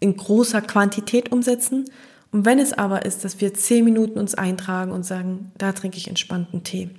in 0.00 0.16
großer 0.16 0.60
Quantität 0.60 1.32
umsetzen. 1.32 1.86
Und 2.32 2.44
wenn 2.44 2.58
es 2.58 2.72
aber 2.72 3.04
ist, 3.04 3.24
dass 3.24 3.40
wir 3.40 3.54
zehn 3.54 3.84
Minuten 3.84 4.18
uns 4.18 4.34
eintragen 4.34 4.92
und 4.92 5.04
sagen, 5.04 5.50
da 5.58 5.72
trinke 5.72 5.96
ich 5.96 6.08
entspannten 6.08 6.62
Tee. 6.62 6.90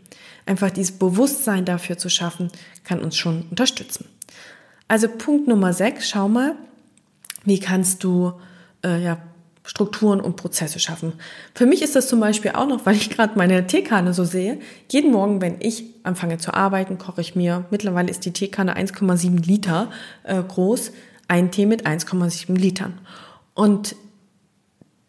einfach 0.45 0.71
dieses 0.71 0.97
Bewusstsein 0.97 1.65
dafür 1.65 1.97
zu 1.97 2.09
schaffen, 2.09 2.51
kann 2.83 3.01
uns 3.01 3.15
schon 3.15 3.43
unterstützen. 3.49 4.05
Also 4.87 5.07
Punkt 5.07 5.47
Nummer 5.47 5.71
sechs, 5.71 6.09
schau 6.09 6.27
mal, 6.27 6.55
wie 7.45 7.59
kannst 7.59 8.03
du 8.03 8.33
äh, 8.83 9.01
ja, 9.01 9.17
Strukturen 9.63 10.19
und 10.19 10.35
Prozesse 10.35 10.79
schaffen. 10.79 11.13
Für 11.53 11.65
mich 11.65 11.81
ist 11.81 11.95
das 11.95 12.07
zum 12.07 12.19
Beispiel 12.19 12.51
auch 12.51 12.67
noch, 12.67 12.85
weil 12.85 12.95
ich 12.95 13.09
gerade 13.09 13.37
meine 13.37 13.67
Teekanne 13.67 14.13
so 14.13 14.23
sehe. 14.23 14.59
Jeden 14.89 15.11
Morgen, 15.11 15.39
wenn 15.39 15.61
ich 15.61 15.85
anfange 16.03 16.39
zu 16.39 16.53
arbeiten, 16.53 16.97
koche 16.97 17.21
ich 17.21 17.35
mir, 17.35 17.65
mittlerweile 17.69 18.09
ist 18.09 18.25
die 18.25 18.33
Teekanne 18.33 18.75
1,7 18.75 19.45
Liter 19.45 19.91
äh, 20.23 20.41
groß, 20.41 20.91
ein 21.27 21.51
Tee 21.51 21.67
mit 21.67 21.85
1,7 21.85 22.57
Litern. 22.57 22.99
Und 23.53 23.95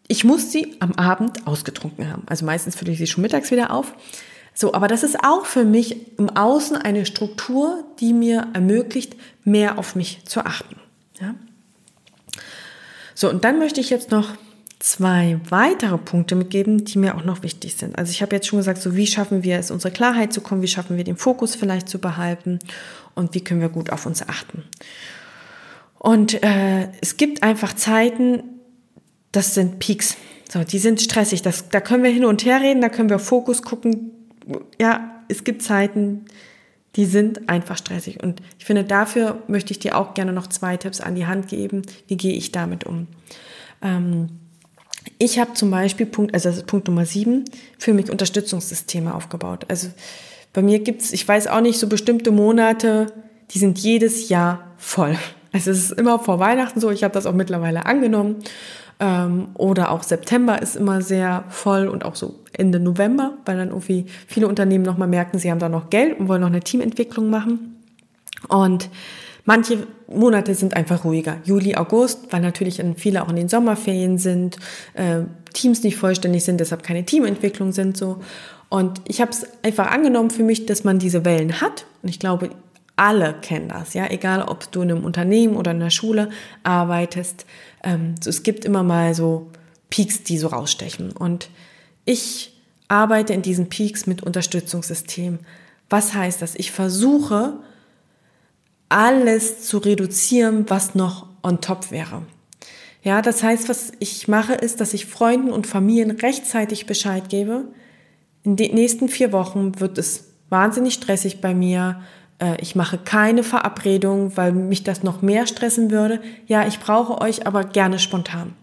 ich 0.09 0.25
muss 0.25 0.53
sie 0.53 0.77
am 0.81 0.93
Abend 0.93 1.47
ausgetrunken 1.47 2.11
haben. 2.11 2.23
Also 2.27 2.45
meistens 2.45 2.77
fülle 2.77 2.93
ich 2.93 2.99
sie 2.99 3.07
schon 3.07 3.23
mittags 3.23 3.51
wieder 3.51 3.71
auf. 3.71 3.95
So, 4.55 4.75
aber 4.75 4.89
das 4.89 5.03
ist 5.03 5.25
auch 5.25 5.47
für 5.47 5.65
mich 5.65 6.19
im 6.19 6.29
Außen 6.29 6.77
eine 6.77 7.07
Struktur, 7.07 7.85
die 8.01 8.13
mir 8.13 8.49
ermöglicht, 8.53 9.17
mehr 9.45 9.79
auf 9.79 9.97
mich 9.97 10.25
zu 10.25 10.45
achten. 10.45 10.77
Ja? 11.21 11.35
So, 13.15 13.31
und 13.31 13.45
dann 13.45 13.59
möchte 13.59 13.81
ich 13.81 13.89
jetzt 13.89 14.11
noch 14.11 14.35
zwei 14.83 15.41
weitere 15.49 15.97
Punkte 15.97 16.35
mitgeben, 16.35 16.85
die 16.85 16.99
mir 16.99 17.17
auch 17.17 17.25
noch 17.25 17.43
wichtig 17.43 17.77
sind. 17.77 17.97
Also 17.97 18.11
ich 18.11 18.21
habe 18.21 18.35
jetzt 18.35 18.49
schon 18.49 18.59
gesagt, 18.59 18.83
so 18.83 18.97
wie 18.97 19.07
schaffen 19.07 19.45
wir 19.45 19.59
es, 19.59 19.71
unsere 19.71 19.93
Klarheit 19.93 20.33
zu 20.33 20.41
kommen, 20.41 20.61
wie 20.61 20.69
schaffen 20.69 20.97
wir 20.97 21.05
den 21.05 21.17
Fokus 21.17 21.55
vielleicht 21.55 21.89
zu 21.89 22.01
behalten 22.01 22.59
und 23.15 23.35
wie 23.35 23.43
können 23.43 23.61
wir 23.61 23.69
gut 23.69 23.91
auf 23.91 24.07
uns 24.07 24.29
achten. 24.29 24.65
Und 25.99 26.43
äh, 26.43 26.89
es 27.01 27.17
gibt 27.17 27.45
einfach 27.45 27.75
Zeiten, 27.75 28.43
das 29.33 29.55
sind 29.55 29.79
Peaks. 29.79 30.17
So, 30.51 30.65
die 30.65 30.79
sind 30.79 31.01
stressig. 31.01 31.43
Das, 31.43 31.69
da 31.71 31.81
können 31.81 32.03
wir 32.03 32.11
hin 32.11 32.25
und 32.25 32.45
her 32.45 32.61
reden, 32.61 32.83
da 32.83 32.89
können 32.89 33.09
wir 33.09 33.19
Fokus 33.19 33.63
gucken. 33.63 34.11
Ja, 34.79 35.23
es 35.29 35.45
gibt 35.45 35.63
Zeiten, 35.63 36.27
die 36.97 37.07
sind 37.07 37.49
einfach 37.49 37.79
stressig. 37.79 38.23
Und 38.23 38.43
ich 38.59 38.67
finde, 38.67 38.85
dafür 38.85 39.43
möchte 39.49 39.73
ich 39.73 39.79
dir 39.79 39.97
auch 39.97 40.15
gerne 40.15 40.33
noch 40.33 40.47
zwei 40.47 40.77
Tipps 40.77 41.01
an 41.01 41.15
die 41.15 41.27
Hand 41.27 41.49
geben. 41.49 41.83
Wie 42.07 42.17
gehe 42.17 42.35
ich 42.35 42.53
damit 42.53 42.85
um? 42.85 43.07
Ähm, 43.81 44.29
ich 45.19 45.39
habe 45.39 45.55
zum 45.55 45.71
Beispiel 45.71 46.07
Punkt, 46.07 46.35
also 46.35 46.49
das 46.49 46.59
ist 46.59 46.67
Punkt 46.67 46.87
Nummer 46.87 47.07
sieben, 47.07 47.45
für 47.79 47.95
mich 47.95 48.11
Unterstützungssysteme 48.11 49.15
aufgebaut. 49.15 49.65
Also 49.69 49.89
bei 50.53 50.63
mir 50.63 50.81
gibt's, 50.81 51.13
ich 51.13 51.27
weiß 51.27 51.47
auch 51.47 51.61
nicht, 51.61 51.79
so 51.79 51.89
bestimmte 51.89 52.31
Monate, 52.31 53.07
die 53.53 53.59
sind 53.59 53.79
jedes 53.79 54.29
Jahr 54.29 54.73
voll. 54.77 55.17
Also 55.53 55.71
es 55.71 55.85
ist 55.85 55.93
immer 55.93 56.19
vor 56.19 56.39
Weihnachten 56.39 56.81
so, 56.81 56.91
ich 56.91 57.05
habe 57.05 57.15
das 57.15 57.27
auch 57.27 57.33
mittlerweile 57.33 57.87
angenommen. 57.87 58.37
Ähm, 59.03 59.49
oder 59.55 59.91
auch 59.91 60.05
September 60.05 60.63
ist 60.63 60.77
immer 60.77 61.03
sehr 61.03 61.43
voll 61.49 61.89
und 61.89 62.05
auch 62.05 62.15
so 62.15 62.37
Ende 62.53 62.79
November, 62.79 63.37
weil 63.45 63.57
dann 63.57 63.71
irgendwie 63.71 64.07
viele 64.29 64.47
Unternehmen 64.47 64.85
nochmal 64.85 65.09
merken, 65.09 65.41
sie 65.41 65.51
haben 65.51 65.59
da 65.59 65.69
noch 65.69 65.91
Geld 65.91 66.21
und 66.21 66.29
wollen 66.29 66.41
noch 66.41 66.49
eine 66.49 66.61
Teamentwicklung 66.61 67.29
machen. 67.29 67.81
Und 68.47 68.91
manche 69.45 69.89
Monate 70.07 70.55
sind 70.55 70.77
einfach 70.77 71.05
ruhiger. 71.05 71.39
Juli, 71.43 71.75
August, 71.75 72.33
weil 72.33 72.43
natürlich 72.43 72.81
viele 72.97 73.25
auch 73.25 73.29
in 73.29 73.35
den 73.35 73.49
Sommerferien 73.49 74.19
sind, 74.19 74.59
äh, 74.95 75.23
Teams 75.53 75.83
nicht 75.83 75.97
vollständig 75.97 76.45
sind, 76.45 76.61
deshalb 76.61 76.85
keine 76.85 77.05
Teamentwicklung 77.05 77.73
sind 77.73 77.97
so. 77.97 78.21
Und 78.69 79.01
ich 79.09 79.21
habe 79.21 79.33
es 79.33 79.45
einfach 79.65 79.91
angenommen 79.91 80.31
für 80.31 80.45
mich, 80.45 80.65
dass 80.67 80.85
man 80.85 81.01
diese 81.01 81.25
Wellen 81.25 81.61
hat. 81.61 81.87
Und 82.03 82.09
ich 82.09 82.21
glaube, 82.21 82.51
alle 83.03 83.35
kennen 83.35 83.69
das, 83.69 83.95
ja, 83.95 84.09
egal 84.09 84.43
ob 84.43 84.71
du 84.71 84.83
in 84.83 84.93
einem 84.93 85.05
Unternehmen 85.05 85.57
oder 85.57 85.73
in 85.73 85.81
der 85.81 85.91
Schule 85.91 86.31
arbeitest. 86.63 87.47
Ähm, 87.83 88.15
so, 88.23 88.31
es 88.31 88.45
gibt 88.45 88.65
immer 88.65 88.85
mal 88.85 89.13
so 89.13 89.51
Peaks, 89.91 90.23
die 90.23 90.39
so 90.39 90.47
rausstechen. 90.47 91.11
Und 91.11 91.51
ich 92.05 92.57
arbeite 92.87 93.33
in 93.33 93.43
diesen 93.43 93.69
Peaks 93.69 94.07
mit 94.07 94.23
Unterstützungssystemen. 94.23 95.41
Was 95.91 96.15
heißt 96.15 96.43
das? 96.43 96.55
Ich 96.55 96.71
versuche, 96.71 97.55
alles 98.89 99.67
zu 99.67 99.79
reduzieren, 99.79 100.71
was 100.71 100.95
noch 100.95 101.27
on 101.43 101.61
top 101.61 101.91
wäre. 101.91 102.23
Ja, 103.03 103.21
das 103.21 103.43
heißt, 103.43 103.69
was 103.69 103.91
ich 103.99 104.29
mache, 104.29 104.55
ist, 104.55 104.81
dass 104.81 104.95
ich 104.95 105.07
Freunden 105.07 105.51
und 105.51 105.67
Familien 105.67 106.13
rechtzeitig 106.13 106.87
Bescheid 106.87 107.29
gebe. 107.29 107.65
In 108.45 108.55
den 108.55 108.77
nächsten 108.77 109.09
vier 109.09 109.33
Wochen 109.33 109.81
wird 109.81 109.99
es 109.99 110.29
wahnsinnig 110.51 110.95
stressig 110.95 111.41
bei 111.41 111.53
mir. 111.53 112.01
Äh, 112.43 112.61
ich 112.61 112.75
mache 112.75 112.99
keine 112.99 113.43
Verabredung, 113.43 114.37
weil 114.37 114.53
mich 114.53 114.83
das 114.83 115.03
noch 115.03 115.23
mehr 115.23 115.47
stressen 115.47 115.91
würde. 115.91 116.21
Ja, 116.47 116.67
ich 116.67 116.81
brauche 116.81 117.21
euch 117.21 117.47
aber 117.47 117.65
gerne 117.65 117.99
spontan. 117.99 118.55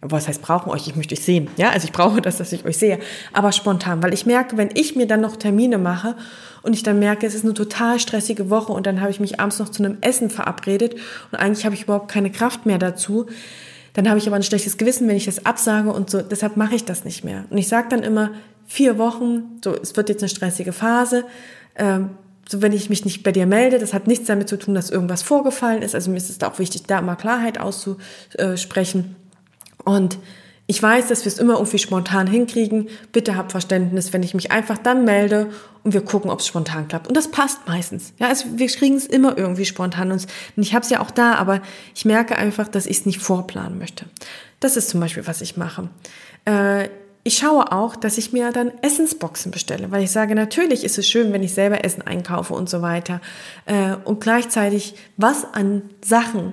Was 0.00 0.28
heißt 0.28 0.42
brauchen 0.42 0.70
euch? 0.70 0.86
Ich 0.86 0.94
möchte 0.94 1.14
euch 1.14 1.24
sehen. 1.24 1.48
Ja, 1.56 1.70
also 1.70 1.86
ich 1.86 1.92
brauche 1.92 2.20
das, 2.20 2.36
dass 2.36 2.52
ich 2.52 2.64
euch 2.64 2.76
sehe. 2.76 2.98
Aber 3.32 3.50
spontan, 3.50 4.02
weil 4.02 4.14
ich 4.14 4.26
merke, 4.26 4.56
wenn 4.56 4.70
ich 4.74 4.94
mir 4.94 5.06
dann 5.06 5.20
noch 5.20 5.36
Termine 5.36 5.78
mache 5.78 6.14
und 6.62 6.74
ich 6.74 6.82
dann 6.82 6.98
merke, 6.98 7.26
es 7.26 7.34
ist 7.34 7.44
eine 7.44 7.54
total 7.54 7.98
stressige 7.98 8.50
Woche 8.50 8.72
und 8.72 8.86
dann 8.86 9.00
habe 9.00 9.10
ich 9.10 9.20
mich 9.20 9.40
abends 9.40 9.58
noch 9.58 9.68
zu 9.68 9.82
einem 9.82 9.98
Essen 10.02 10.30
verabredet 10.30 10.94
und 11.32 11.38
eigentlich 11.38 11.64
habe 11.64 11.74
ich 11.74 11.84
überhaupt 11.84 12.08
keine 12.08 12.30
Kraft 12.30 12.66
mehr 12.66 12.78
dazu, 12.78 13.26
dann 13.94 14.08
habe 14.08 14.18
ich 14.18 14.26
aber 14.26 14.36
ein 14.36 14.42
schlechtes 14.42 14.76
Gewissen, 14.76 15.08
wenn 15.08 15.16
ich 15.16 15.24
das 15.24 15.46
absage 15.46 15.90
und 15.90 16.10
so. 16.10 16.20
Deshalb 16.20 16.58
mache 16.58 16.74
ich 16.74 16.84
das 16.84 17.04
nicht 17.04 17.24
mehr. 17.24 17.46
Und 17.48 17.56
ich 17.56 17.66
sage 17.66 17.88
dann 17.88 18.02
immer 18.02 18.32
vier 18.66 18.98
Wochen, 18.98 19.58
so 19.64 19.74
es 19.74 19.96
wird 19.96 20.10
jetzt 20.10 20.22
eine 20.22 20.28
stressige 20.28 20.72
Phase. 20.72 21.24
Ähm, 21.76 22.10
so 22.48 22.62
wenn 22.62 22.72
ich 22.72 22.90
mich 22.90 23.04
nicht 23.04 23.22
bei 23.22 23.32
dir 23.32 23.46
melde, 23.46 23.78
das 23.78 23.92
hat 23.92 24.06
nichts 24.06 24.26
damit 24.26 24.48
zu 24.48 24.58
tun, 24.58 24.74
dass 24.74 24.90
irgendwas 24.90 25.22
vorgefallen 25.22 25.82
ist. 25.82 25.94
Also 25.94 26.10
mir 26.10 26.16
ist 26.16 26.30
es 26.30 26.40
auch 26.42 26.58
wichtig, 26.58 26.84
da 26.84 27.00
mal 27.00 27.16
Klarheit 27.16 27.58
auszusprechen. 27.58 29.16
Und 29.84 30.18
ich 30.68 30.82
weiß, 30.82 31.08
dass 31.08 31.24
wir 31.24 31.30
es 31.30 31.38
immer 31.38 31.54
irgendwie 31.54 31.78
spontan 31.78 32.26
hinkriegen. 32.26 32.88
Bitte 33.12 33.36
habt 33.36 33.52
Verständnis, 33.52 34.12
wenn 34.12 34.22
ich 34.24 34.34
mich 34.34 34.50
einfach 34.50 34.78
dann 34.78 35.04
melde 35.04 35.50
und 35.84 35.94
wir 35.94 36.00
gucken, 36.00 36.30
ob 36.30 36.40
es 36.40 36.46
spontan 36.46 36.88
klappt. 36.88 37.06
Und 37.06 37.16
das 37.16 37.30
passt 37.30 37.68
meistens. 37.68 38.12
Ja, 38.18 38.28
also 38.28 38.46
wir 38.56 38.66
kriegen 38.66 38.96
es 38.96 39.06
immer 39.06 39.38
irgendwie 39.38 39.64
spontan. 39.64 40.10
Und 40.10 40.26
ich 40.56 40.74
habe 40.74 40.84
es 40.84 40.90
ja 40.90 41.00
auch 41.00 41.12
da, 41.12 41.34
aber 41.34 41.62
ich 41.94 42.04
merke 42.04 42.36
einfach, 42.36 42.66
dass 42.66 42.86
ich 42.86 42.98
es 42.98 43.06
nicht 43.06 43.20
vorplanen 43.20 43.78
möchte. 43.78 44.06
Das 44.58 44.76
ist 44.76 44.88
zum 44.88 45.00
Beispiel, 45.00 45.26
was 45.26 45.40
ich 45.40 45.56
mache. 45.56 45.88
Äh, 46.44 46.88
ich 47.26 47.38
schaue 47.38 47.72
auch, 47.72 47.96
dass 47.96 48.18
ich 48.18 48.32
mir 48.32 48.52
dann 48.52 48.70
Essensboxen 48.82 49.50
bestelle, 49.50 49.90
weil 49.90 50.04
ich 50.04 50.12
sage, 50.12 50.36
natürlich 50.36 50.84
ist 50.84 50.96
es 50.96 51.08
schön, 51.08 51.32
wenn 51.32 51.42
ich 51.42 51.54
selber 51.54 51.84
Essen 51.84 52.02
einkaufe 52.02 52.54
und 52.54 52.70
so 52.70 52.82
weiter. 52.82 53.20
Äh, 53.64 53.96
und 54.04 54.20
gleichzeitig, 54.20 54.94
was 55.16 55.44
an 55.52 55.82
Sachen 56.04 56.52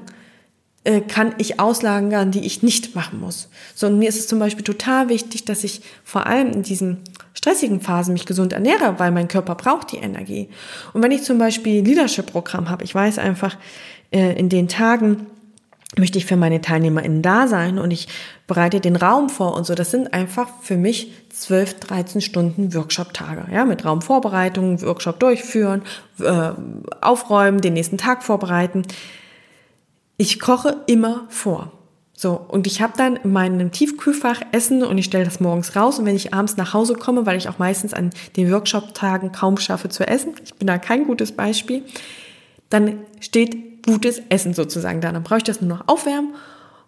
äh, 0.83 1.01
kann 1.01 1.35
ich 1.37 1.59
auslagern, 1.59 2.31
die 2.31 2.43
ich 2.43 2.63
nicht 2.63 2.95
machen 2.95 3.19
muss. 3.19 3.49
So, 3.75 3.85
und 3.85 3.99
mir 3.99 4.09
ist 4.09 4.17
es 4.17 4.27
zum 4.27 4.39
Beispiel 4.39 4.63
total 4.63 5.09
wichtig, 5.09 5.45
dass 5.45 5.63
ich 5.63 5.83
vor 6.03 6.25
allem 6.25 6.51
in 6.51 6.63
diesen 6.63 7.03
stressigen 7.35 7.79
Phasen 7.79 8.13
mich 8.13 8.25
gesund 8.25 8.51
ernähre, 8.51 8.95
weil 8.97 9.11
mein 9.11 9.27
Körper 9.27 9.53
braucht 9.53 9.91
die 9.91 9.97
Energie. 9.97 10.49
Und 10.93 11.03
wenn 11.03 11.11
ich 11.11 11.21
zum 11.21 11.37
Beispiel 11.37 11.83
Leadership-Programm 11.83 12.71
habe, 12.71 12.83
ich 12.83 12.95
weiß 12.95 13.19
einfach, 13.19 13.57
äh, 14.09 14.39
in 14.39 14.49
den 14.49 14.67
Tagen, 14.67 15.27
möchte 15.97 16.17
ich 16.17 16.25
für 16.25 16.35
meine 16.35 16.61
TeilnehmerInnen 16.61 17.21
da 17.21 17.47
sein 17.47 17.77
und 17.77 17.91
ich 17.91 18.07
bereite 18.47 18.79
den 18.79 18.95
Raum 18.95 19.29
vor 19.29 19.55
und 19.55 19.65
so. 19.65 19.75
Das 19.75 19.91
sind 19.91 20.13
einfach 20.13 20.49
für 20.61 20.77
mich 20.77 21.13
12, 21.29 21.79
13 21.81 22.21
Stunden 22.21 22.73
Workshop-Tage. 22.73 23.45
Ja, 23.51 23.65
mit 23.65 23.85
Raumvorbereitung, 23.85 24.81
Workshop 24.81 25.19
durchführen, 25.19 25.83
äh, 26.19 26.51
aufräumen, 27.01 27.61
den 27.61 27.73
nächsten 27.73 27.97
Tag 27.97 28.23
vorbereiten. 28.23 28.83
Ich 30.17 30.39
koche 30.39 30.77
immer 30.87 31.25
vor. 31.29 31.71
So, 32.15 32.39
und 32.47 32.67
ich 32.67 32.81
habe 32.81 32.93
dann 32.95 33.17
in 33.17 33.33
meinem 33.33 33.71
Tiefkühlfach 33.71 34.41
Essen 34.51 34.83
und 34.83 34.97
ich 34.97 35.05
stelle 35.05 35.25
das 35.25 35.39
morgens 35.39 35.75
raus. 35.75 35.99
Und 35.99 36.05
wenn 36.05 36.15
ich 36.15 36.33
abends 36.33 36.57
nach 36.57 36.73
Hause 36.73 36.93
komme, 36.93 37.25
weil 37.25 37.37
ich 37.37 37.49
auch 37.49 37.57
meistens 37.57 37.93
an 37.93 38.11
den 38.37 38.51
Workshop-Tagen 38.51 39.31
kaum 39.31 39.57
schaffe 39.57 39.89
zu 39.89 40.07
essen, 40.07 40.35
ich 40.43 40.53
bin 40.53 40.67
da 40.67 40.77
kein 40.77 41.05
gutes 41.05 41.31
Beispiel, 41.31 41.83
dann 42.73 42.99
steht 43.19 43.85
gutes 43.85 44.21
Essen 44.29 44.53
sozusagen 44.53 45.01
da. 45.01 45.11
Dann 45.11 45.23
brauche 45.23 45.37
ich 45.37 45.43
das 45.43 45.61
nur 45.61 45.69
noch 45.77 45.87
aufwärmen 45.87 46.33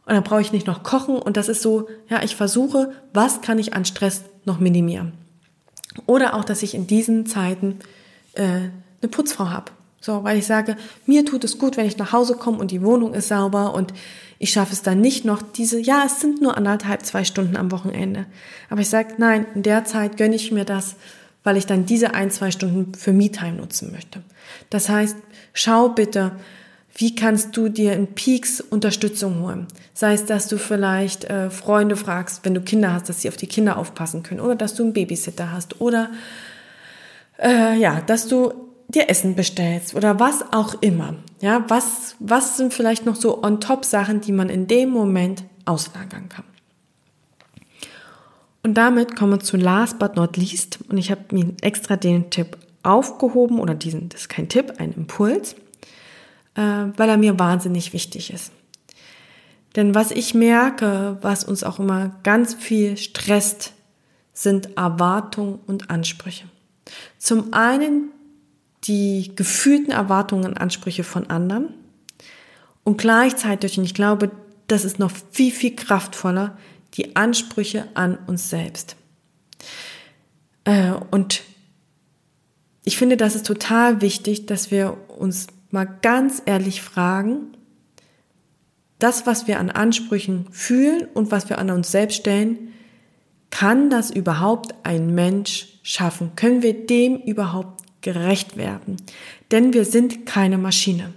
und 0.06 0.14
dann 0.14 0.24
brauche 0.24 0.42
ich 0.42 0.52
nicht 0.52 0.68
noch 0.68 0.84
kochen. 0.84 1.18
Und 1.18 1.38
das 1.38 1.48
ist 1.48 1.62
so, 1.62 1.88
ja, 2.10 2.24
ich 2.24 2.36
versuche, 2.36 2.92
was 3.14 3.42
kann 3.42 3.60
ich 3.60 3.74
an 3.74 3.86
Stress 3.86 4.24
noch 4.46 4.60
minimieren. 4.60 5.14
Oder 6.06 6.34
auch, 6.34 6.44
dass 6.44 6.64
ich 6.64 6.74
in 6.74 6.88
diesen 6.88 7.26
Zeiten 7.26 7.80
äh, 8.34 8.44
eine 8.44 9.10
Putzfrau 9.10 9.50
habe. 9.50 9.72
So, 10.02 10.24
weil 10.24 10.38
ich 10.38 10.46
sage, 10.46 10.76
mir 11.06 11.26
tut 11.26 11.44
es 11.44 11.58
gut, 11.58 11.78
wenn 11.78 11.88
ich 11.88 11.98
nach 11.98 12.12
Hause 12.12 12.36
komme 12.36 12.60
und 12.60 12.70
die 12.70 12.84
Wohnung 12.84 13.14
ist 13.14 13.30
sauber 13.30 13.74
und 13.74 13.94
ich 14.38 14.52
schaffe 14.52 14.74
es 14.74 14.84
dann 14.84 15.02
nicht 15.02 15.26
noch 15.26 15.42
diese, 15.42 15.80
ja, 15.80 16.04
es 16.06 16.20
sind 16.20 16.42
nur 16.42 16.58
anderthalb, 16.58 17.04
zwei 17.06 17.24
Stunden 17.24 17.56
am 17.56 17.72
Wochenende. 17.72 18.26
Aber 18.70 18.82
ich 18.82 18.90
sage, 18.90 19.16
nein, 19.18 19.48
in 19.56 19.64
der 19.64 19.86
Zeit 19.86 20.18
gönne 20.18 20.36
ich 20.36 20.52
mir 20.52 20.66
das, 20.66 20.96
weil 21.44 21.58
ich 21.58 21.66
dann 21.66 21.86
diese 21.86 22.14
ein, 22.14 22.30
zwei 22.30 22.52
Stunden 22.52 22.94
für 22.94 23.14
Me-Time 23.14 23.54
nutzen 23.54 23.92
möchte. 23.92 24.22
Das 24.70 24.90
heißt, 24.90 25.16
schau 25.56 25.90
bitte, 25.90 26.34
wie 26.98 27.16
kannst 27.16 27.58
du 27.58 27.68
dir 27.68 27.94
in 27.94 28.14
Peaks 28.14 28.62
Unterstützung 28.62 29.42
holen? 29.42 29.68
Sei 29.94 30.14
es, 30.14 30.26
dass 30.26 30.48
du 30.48 30.58
vielleicht 30.58 31.26
äh, 31.26 31.50
Freunde 31.50 31.98
fragst, 31.98 32.46
wenn 32.46 32.54
du 32.54 32.62
Kinder 32.62 32.94
hast, 32.94 33.10
dass 33.10 33.22
sie 33.22 33.28
auf 33.28 33.36
die 33.36 33.48
Kinder 33.48 33.78
aufpassen 33.78 34.24
können 34.24 34.40
oder 34.40 34.56
dass 34.56 34.76
du 34.76 34.84
einen 34.84 34.94
Babysitter 34.94 35.52
hast 35.52 35.82
oder 35.82 36.12
äh, 37.42 37.78
ja, 37.78 38.00
dass 38.02 38.28
du 38.28 38.54
dir 38.88 39.10
Essen 39.10 39.36
bestellst 39.36 39.94
oder 39.96 40.20
was 40.20 40.54
auch 40.54 40.82
immer. 40.82 41.16
Ja, 41.42 41.66
was, 41.68 42.16
was 42.20 42.56
sind 42.56 42.74
vielleicht 42.74 43.06
noch 43.06 43.16
so 43.16 43.44
on-top 43.44 43.84
Sachen, 43.84 44.22
die 44.22 44.32
man 44.32 44.50
in 44.50 44.68
dem 44.68 44.90
Moment 44.90 45.44
auslagern 45.66 46.30
kann? 46.30 46.46
Und 48.64 48.76
damit 48.76 49.16
kommen 49.16 49.34
wir 49.34 49.40
zu 49.42 49.58
last 49.58 50.00
but 50.00 50.16
not 50.16 50.38
least 50.38 50.80
und 50.90 50.98
ich 50.98 51.12
habe 51.12 51.22
mir 51.32 51.54
extra 51.62 51.98
den 51.98 52.30
Tipp 52.30 52.58
aufgehoben 52.86 53.60
oder 53.60 53.76
diesen, 53.76 54.10
das 54.10 54.22
ist 54.22 54.30
kein 54.30 54.50
Tipp, 54.50 54.74
ein 54.78 54.94
Impuls, 54.94 55.56
äh, 56.56 56.62
weil 56.62 57.10
er 57.10 57.18
mir 57.18 57.40
wahnsinnig 57.40 57.94
wichtig 57.94 58.32
ist. 58.32 58.52
Denn 59.76 59.94
was 59.94 60.12
ich 60.12 60.34
merke, 60.34 61.18
was 61.22 61.44
uns 61.44 61.64
auch 61.64 61.80
immer 61.80 62.16
ganz 62.24 62.54
viel 62.54 62.98
stresst, 62.98 63.74
sind 64.34 64.78
Erwartungen 64.78 65.60
und 65.66 65.90
Ansprüche. 65.90 66.46
Zum 67.18 67.54
einen 67.54 68.12
die 68.84 69.32
gefühlten 69.36 69.92
Erwartungen 69.92 70.46
und 70.46 70.58
Ansprüche 70.58 71.04
von 71.04 71.30
anderen 71.30 71.74
und 72.84 72.98
gleichzeitig, 72.98 73.78
und 73.78 73.86
ich 73.86 73.94
glaube, 73.94 74.32
das 74.68 74.86
ist 74.86 75.00
noch 75.00 75.12
viel, 75.32 75.52
viel 75.52 75.76
kraftvoller, 75.76 76.58
die 76.94 77.16
Ansprüche 77.16 77.88
an 77.94 78.18
uns 78.28 78.50
selbst. 78.50 78.96
Äh, 80.66 80.92
und 81.12 81.42
ich 82.86 82.98
finde, 82.98 83.18
das 83.18 83.36
ist 83.36 83.46
total 83.46 84.02
wichtig, 84.02 84.46
dass 84.46 84.72
wir 84.72 84.98
uns 85.18 85.48
mal 85.72 85.86
ganz 86.02 86.42
ehrlich 86.46 86.82
fragen, 86.82 87.56
das, 89.00 89.26
was 89.26 89.48
wir 89.48 89.60
an 89.60 89.72
Ansprüchen 89.72 90.48
fühlen 90.52 91.08
und 91.14 91.32
was 91.32 91.50
wir 91.50 91.58
an 91.58 91.72
uns 91.72 91.92
selbst 91.92 92.16
stellen, 92.16 92.70
kann 93.50 93.90
das 93.90 94.12
überhaupt 94.12 94.74
ein 94.84 95.14
Mensch 95.14 95.80
schaffen? 95.84 96.32
Können 96.36 96.62
wir 96.62 96.86
dem 96.86 97.18
überhaupt 97.18 97.82
gerecht 98.02 98.56
werden? 98.56 98.98
Denn 99.52 99.74
wir 99.74 99.86
sind 99.86 100.26
keine 100.26 100.58
Maschine. 100.58 101.14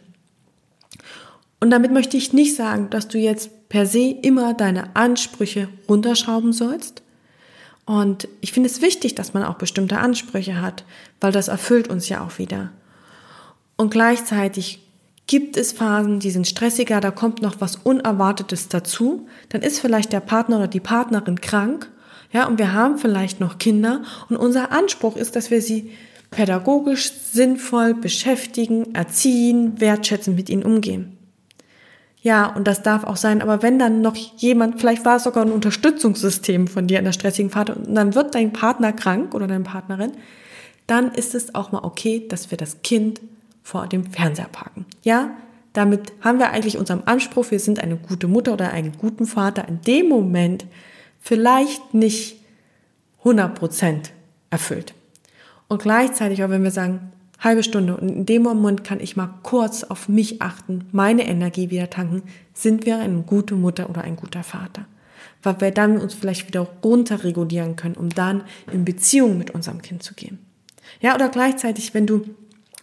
Und 1.61 1.71
damit 1.71 1.93
möchte 1.93 2.17
ich 2.17 2.33
nicht 2.33 2.57
sagen, 2.57 2.91
dass 2.91 3.09
du 3.09 3.19
jetzt 3.19 3.69
per 3.69 3.87
se 3.87 4.11
immer 4.23 4.55
deine 4.55 4.97
Ansprüche 4.97 5.69
runterschrauben 5.89 6.53
sollst. 6.53 7.03
Und 7.89 8.29
ich 8.43 8.53
finde 8.53 8.69
es 8.69 8.83
wichtig, 8.83 9.15
dass 9.15 9.33
man 9.33 9.43
auch 9.45 9.55
bestimmte 9.55 9.97
Ansprüche 9.97 10.61
hat, 10.61 10.85
weil 11.23 11.33
das 11.33 11.49
erfüllt 11.49 11.89
uns 11.89 12.11
ja 12.11 12.23
auch 12.23 12.37
wieder. 12.37 12.71
Und 13.77 13.91
gleichzeitig 13.91 14.81
gibt 15.27 15.57
es 15.57 15.73
Phasen, 15.73 16.21
die 16.21 16.31
sind 16.31 16.47
stressiger, 16.47 17.01
da 17.01 17.11
kommt 17.11 17.41
noch 17.41 17.63
was 17.63 17.77
Unerwartetes 17.77 18.69
dazu. 18.69 19.27
Dann 19.49 19.63
ist 19.63 19.81
vielleicht 19.81 20.13
der 20.13 20.21
Partner 20.21 20.59
oder 20.59 20.69
die 20.69 20.81
Partnerin 20.81 21.41
krank, 21.41 21.91
ja, 22.31 22.47
und 22.47 22.59
wir 22.59 22.75
haben 22.75 22.99
vielleicht 22.99 23.41
noch 23.41 23.57
Kinder 23.57 24.03
und 24.29 24.37
unser 24.37 24.71
Anspruch 24.71 25.17
ist, 25.17 25.35
dass 25.35 25.51
wir 25.51 25.63
sie 25.63 25.93
pädagogisch 26.31 27.11
sinnvoll 27.33 27.95
beschäftigen, 27.95 28.95
erziehen, 28.95 29.81
wertschätzen, 29.81 30.35
mit 30.35 30.51
ihnen 30.51 30.63
umgehen. 30.63 31.18
Ja, 32.29 32.45
und 32.45 32.69
das 32.69 32.83
darf 32.83 33.05
auch 33.05 33.17
sein, 33.17 33.41
aber 33.41 33.63
wenn 33.63 33.79
dann 33.79 34.03
noch 34.03 34.15
jemand, 34.15 34.81
vielleicht 34.81 35.07
war 35.07 35.17
es 35.17 35.23
sogar 35.23 35.47
ein 35.47 35.51
Unterstützungssystem 35.51 36.69
von 36.69 36.87
dir 36.87 36.99
in 36.99 37.07
der 37.07 37.13
stressigen 37.13 37.51
Phase 37.51 37.75
und 37.75 37.95
dann 37.95 38.15
wird 38.15 38.35
dein 38.35 38.53
Partner 38.53 38.93
krank 38.93 39.35
oder 39.35 39.47
deine 39.47 39.65
Partnerin, 39.65 40.13
dann 40.87 41.11
ist 41.15 41.35
es 41.35 41.55
auch 41.55 41.73
mal 41.73 41.85
okay, 41.85 42.29
dass 42.29 42.51
wir 42.51 42.59
das 42.59 42.83
Kind 42.83 43.23
vor 43.63 43.87
dem 43.87 44.05
Fernseher 44.05 44.51
parken. 44.53 44.85
Ja, 45.05 45.31
damit 45.73 46.13
haben 46.21 46.39
wir 46.39 46.51
eigentlich 46.51 46.77
unseren 46.77 47.05
Anspruch, 47.07 47.51
wir 47.51 47.61
sind 47.61 47.83
eine 47.83 47.97
gute 47.97 48.29
Mutter 48.29 48.53
oder 48.53 48.73
einen 48.73 48.93
guten 48.99 49.25
Vater 49.25 49.67
in 49.67 49.81
dem 49.81 50.11
Moment 50.11 50.67
vielleicht 51.21 51.95
nicht 51.95 52.43
100% 53.25 54.11
erfüllt. 54.51 54.93
Und 55.67 55.81
gleichzeitig 55.81 56.45
auch 56.45 56.51
wenn 56.51 56.63
wir 56.63 56.73
sagen, 56.73 57.11
halbe 57.39 57.63
Stunde 57.63 57.97
und 57.97 58.09
in 58.09 58.27
dem 58.27 58.43
Moment 58.43 58.85
kann 58.85 59.01
ich 59.01 59.17
mal 59.17 59.39
kurz 59.43 59.85
auf 59.85 60.09
mich 60.09 60.43
achten, 60.43 60.87
meine 60.93 61.27
Energie 61.27 61.71
wieder 61.71 61.91
tanken, 61.91 62.23
sind 62.53 62.85
wir 62.85 62.99
eine 62.99 63.23
gute 63.23 63.55
Mutter 63.55 63.89
oder 63.89 64.03
ein 64.03 64.17
guter 64.17 64.43
Vater. 64.43 64.87
Weil 65.43 65.61
wir 65.61 65.71
dann 65.71 65.99
uns 65.99 66.15
vielleicht 66.15 66.49
wieder 66.49 66.67
runterregulieren 66.83 67.77
können, 67.77 67.95
um 67.95 68.09
dann 68.09 68.43
in 68.73 68.85
Beziehung 68.85 69.39
mit 69.39 69.53
unserem 69.53 69.83
Kind 69.83 70.03
zu 70.03 70.15
gehen. 70.15 70.39
Ja, 71.01 71.15
oder 71.15 71.29
gleichzeitig, 71.29 71.95
wenn 71.95 72.07
du 72.07 72.25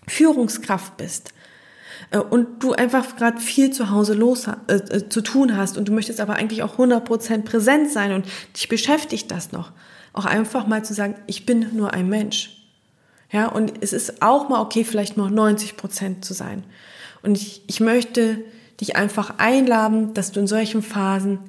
Führungskraft 0.08 0.96
bist 0.96 1.34
äh, 2.12 2.20
und 2.20 2.64
du 2.64 2.74
einfach 2.74 3.18
gerade 3.18 3.40
viel 3.40 3.72
zu 3.72 3.90
Hause 3.90 4.14
los 4.14 4.48
äh, 4.48 4.76
äh, 4.76 5.10
zu 5.10 5.22
tun 5.22 5.58
hast 5.58 5.78
und 5.78 5.88
du 5.88 5.92
möchtest 5.92 6.22
aber 6.22 6.36
eigentlich 6.36 6.64
auch 6.64 6.78
100% 6.78 7.44
präsent 7.44 7.92
sein 7.92 8.14
und 8.14 8.26
dich 8.56 8.70
beschäftigt 8.70 9.32
das 9.32 9.52
noch, 9.52 9.72
auch 10.14 10.26
einfach 10.26 10.68
mal 10.68 10.86
zu 10.86 10.94
sagen, 10.94 11.16
ich 11.28 11.46
bin 11.46 11.76
nur 11.76 11.94
ein 11.94 12.08
Mensch. 12.08 12.55
Ja, 13.32 13.48
und 13.48 13.74
es 13.82 13.94
ist 13.94 14.22
auch 14.22 14.50
mal 14.50 14.62
okay, 14.62 14.84
vielleicht 14.84 15.18
nur 15.18 15.28
90% 15.28 16.22
zu 16.22 16.34
sein. 16.34 16.64
Und 17.24 17.38
ich, 17.38 17.64
ich 17.68 17.80
möchte 17.80 18.44
dich 18.80 18.96
einfach 18.96 19.36
einladen, 19.38 20.14
dass 20.14 20.32
du 20.32 20.42
in 20.42 20.48
solchen 20.48 20.82
Phasen 20.82 21.40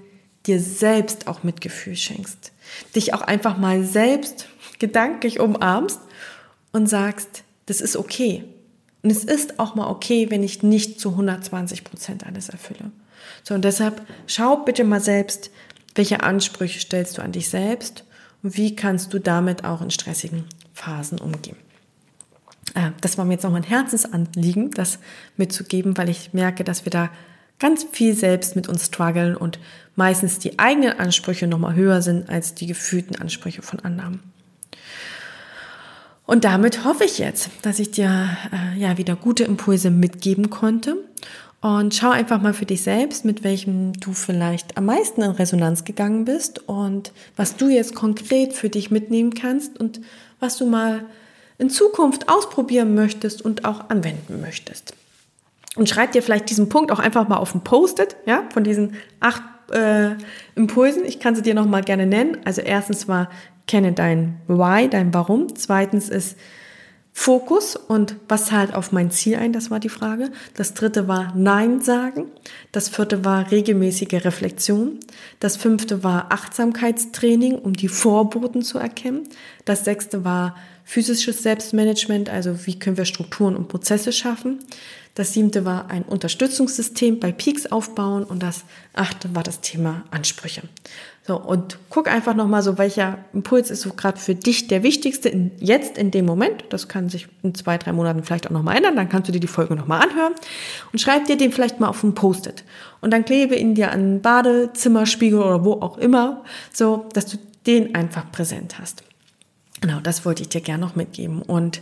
dir 0.47 0.61
selbst 0.61 1.27
auch 1.27 1.43
Mitgefühl 1.43 1.97
schenkst. 1.97 2.53
Dich 2.95 3.15
auch 3.15 3.23
einfach 3.23 3.59
mal 3.59 3.85
selbst 3.85 4.47
gedanklich 4.79 5.41
umarmst 5.41 6.01
und 6.73 6.89
sagst, 6.89 7.43
das 7.67 7.81
ist 7.81 7.97
okay. 7.97 8.45
Und 9.03 9.11
es 9.11 9.25
ist 9.25 9.59
auch 9.59 9.75
mal 9.75 9.89
okay, 9.89 10.31
wenn 10.31 10.43
ich 10.43 10.63
nicht 10.63 11.01
zu 11.01 11.11
120 11.11 11.85
Prozent 11.85 12.27
alles 12.27 12.49
erfülle. 12.49 12.91
So, 13.43 13.55
und 13.55 13.65
deshalb 13.65 14.03
schau 14.27 14.59
bitte 14.59 14.85
mal 14.85 15.01
selbst, 15.01 15.51
welche 15.95 16.23
Ansprüche 16.23 16.81
stellst 16.81 17.19
du 17.19 17.23
an 17.23 17.33
dich 17.33 17.49
selbst 17.49 18.05
und 18.43 18.57
wie 18.57 18.77
kannst 18.77 19.13
du 19.13 19.19
damit 19.19 19.65
auch 19.65 19.81
in 19.81 19.91
stressigen 19.91 20.45
Phasen 20.75 21.19
umgehen. 21.19 21.57
Äh, 22.77 22.91
das 23.01 23.19
war 23.19 23.25
mir 23.25 23.33
jetzt 23.33 23.43
nochmal 23.43 23.63
ein 23.63 23.69
Herzensanliegen, 23.69 24.71
das 24.71 25.01
mitzugeben, 25.37 25.97
weil 25.97 26.09
ich 26.09 26.33
merke, 26.33 26.63
dass 26.63 26.85
wir 26.85 26.91
da 26.91 27.11
ganz 27.59 27.87
viel 27.91 28.15
selbst 28.15 28.55
mit 28.55 28.69
uns 28.69 28.87
strugglen 28.87 29.35
und 29.35 29.59
meistens 29.97 30.39
die 30.39 30.59
eigenen 30.59 30.99
Ansprüche 30.99 31.47
nochmal 31.47 31.75
höher 31.75 32.03
sind 32.03 32.29
als 32.29 32.55
die 32.55 32.67
gefühlten 32.67 33.17
Ansprüche 33.17 33.63
von 33.63 33.81
anderen. 33.81 34.21
Und 36.27 36.45
damit 36.45 36.85
hoffe 36.85 37.05
ich 37.05 37.19
jetzt, 37.19 37.51
dass 37.63 37.79
ich 37.79 37.93
dir 37.93 38.29
äh, 38.53 38.79
ja 38.79 38.99
wieder 38.99 39.17
gute 39.17 39.45
Impulse 39.45 39.91
mitgeben 39.91 40.51
konnte. 40.51 40.97
Und 41.63 41.95
schau 41.95 42.11
einfach 42.11 42.43
mal 42.43 42.53
für 42.53 42.67
dich 42.67 42.83
selbst, 42.83 43.25
mit 43.25 43.43
welchem 43.43 43.95
du 43.95 44.13
vielleicht 44.13 44.77
am 44.77 44.85
meisten 44.85 45.23
in 45.23 45.31
Resonanz 45.31 45.85
gegangen 45.85 46.25
bist 46.25 46.69
und 46.69 47.13
was 47.37 47.57
du 47.57 47.69
jetzt 47.69 47.95
konkret 47.95 48.53
für 48.53 48.69
dich 48.69 48.91
mitnehmen 48.91 49.35
kannst 49.35 49.81
und 49.81 50.01
was 50.39 50.59
du 50.59 50.67
mal 50.67 51.07
in 51.59 51.71
Zukunft 51.71 52.29
ausprobieren 52.29 52.95
möchtest 52.95 53.43
und 53.43 53.65
auch 53.65 53.89
anwenden 53.89 54.41
möchtest. 54.41 54.95
Und 55.77 55.89
schreib 55.89 56.13
dir 56.13 56.23
vielleicht 56.23 56.49
diesen 56.51 56.69
Punkt 56.69 56.91
auch 56.91 56.99
einfach 56.99 57.29
mal 57.29 57.37
auf 57.37 57.55
ein 57.55 57.63
Post-it, 57.63 58.17
ja, 58.27 58.45
von 58.53 58.65
diesen 58.65 58.95
acht 59.21 59.43
äh, 59.73 60.13
Impulsen. 60.55 61.05
Ich 61.05 61.21
kann 61.21 61.35
sie 61.35 61.43
dir 61.43 61.55
noch 61.55 61.67
mal 61.67 61.83
gerne 61.83 62.07
nennen. 62.07 62.39
Also 62.45 62.63
erstens 62.63 63.09
war 63.09 63.29
kenne 63.67 63.93
dein 63.93 64.41
Why, 64.47 64.89
dein 64.89 65.13
Warum. 65.13 65.55
Zweitens 65.55 66.09
ist 66.09 66.37
Fokus 67.19 67.77
und 67.77 68.17
was 68.29 68.47
zahlt 68.47 68.75
auf 68.75 68.93
mein 68.93 69.11
Ziel 69.11 69.37
ein, 69.37 69.55
das 69.55 69.71
war 69.71 69.81
die 69.81 69.89
Frage. 69.89 70.31
Das 70.55 70.75
dritte 70.75 71.09
war 71.09 71.33
Nein 71.35 71.81
sagen. 71.81 72.27
Das 72.73 72.91
vierte 72.91 73.25
war 73.25 73.51
regelmäßige 73.51 74.25
Reflexion. 74.25 75.01
Das 75.41 75.57
fünfte 75.57 76.05
war 76.05 76.31
Achtsamkeitstraining, 76.31 77.55
um 77.55 77.73
die 77.73 77.89
Vorboten 77.89 78.61
zu 78.61 78.79
erkennen. 78.79 79.29
Das 79.65 79.85
sechste 79.85 80.25
war 80.25 80.57
physisches 80.87 81.43
Selbstmanagement, 81.43 82.31
also 82.31 82.65
wie 82.65 82.79
können 82.79 82.97
wir 82.97 83.05
Strukturen 83.05 83.57
und 83.57 83.67
Prozesse 83.69 84.13
schaffen. 84.13 84.61
Das 85.17 85.33
siebte 85.33 85.65
war 85.65 85.91
ein 85.91 86.03
Unterstützungssystem 86.03 87.19
bei 87.19 87.33
Peaks 87.33 87.67
aufbauen 87.67 88.23
und 88.23 88.43
das 88.43 88.65
achte 88.93 89.35
war 89.35 89.43
das 89.43 89.63
Thema 89.63 90.05
Ansprüche. 90.11 90.63
So, 91.27 91.41
und 91.41 91.79
guck 91.91 92.07
einfach 92.07 92.37
nochmal 92.37 92.63
so, 92.63 92.79
welcher 92.79 93.19
Impuls 93.33 93.71
ist 93.71 93.81
so 93.81 93.95
gerade 93.95 94.19
für 94.19 94.37
dich 94.37 94.69
der 94.69 94.85
wichtigste 94.85 95.29
in, 95.29 95.51
jetzt 95.59 95.99
in 95.99 96.13
dem 96.13 96.25
Moment. 96.25 96.65
Das 96.69 96.87
kann 96.87 97.09
sich 97.09 97.27
in 97.43 97.55
zwei, 97.55 97.79
drei 97.79 97.93
Monaten 97.93 98.23
vielleicht 98.23 98.47
auch 98.47 98.53
nochmal 98.53 98.77
ändern. 98.77 98.95
Dann 98.95 99.09
kannst 99.09 99.27
du 99.27 99.33
dir 99.33 99.41
die 99.41 99.49
Folge 99.49 99.75
nochmal 99.75 100.03
anhören 100.03 100.35
und 100.93 101.01
schreib 101.01 101.25
dir 101.25 101.37
den 101.37 101.51
vielleicht 101.51 101.81
mal 101.81 101.89
auf 101.89 102.05
ein 102.05 102.15
Post-it. 102.15 102.63
Und 103.01 103.11
dann 103.11 103.25
klebe 103.25 103.57
ihn 103.57 103.75
dir 103.75 103.91
an 103.91 104.21
Badezimmerspiegel 104.21 105.41
oder 105.41 105.65
wo 105.65 105.73
auch 105.73 105.99
immer, 105.99 106.45
so, 106.73 107.09
dass 107.13 107.27
du 107.27 107.39
den 107.67 107.97
einfach 107.97 108.31
präsent 108.31 108.79
hast. 108.79 109.03
Genau, 109.81 110.01
das 110.01 110.25
wollte 110.25 110.43
ich 110.43 110.49
dir 110.49 110.61
gerne 110.61 110.85
noch 110.85 110.97
mitgeben. 110.97 111.43
Und 111.43 111.81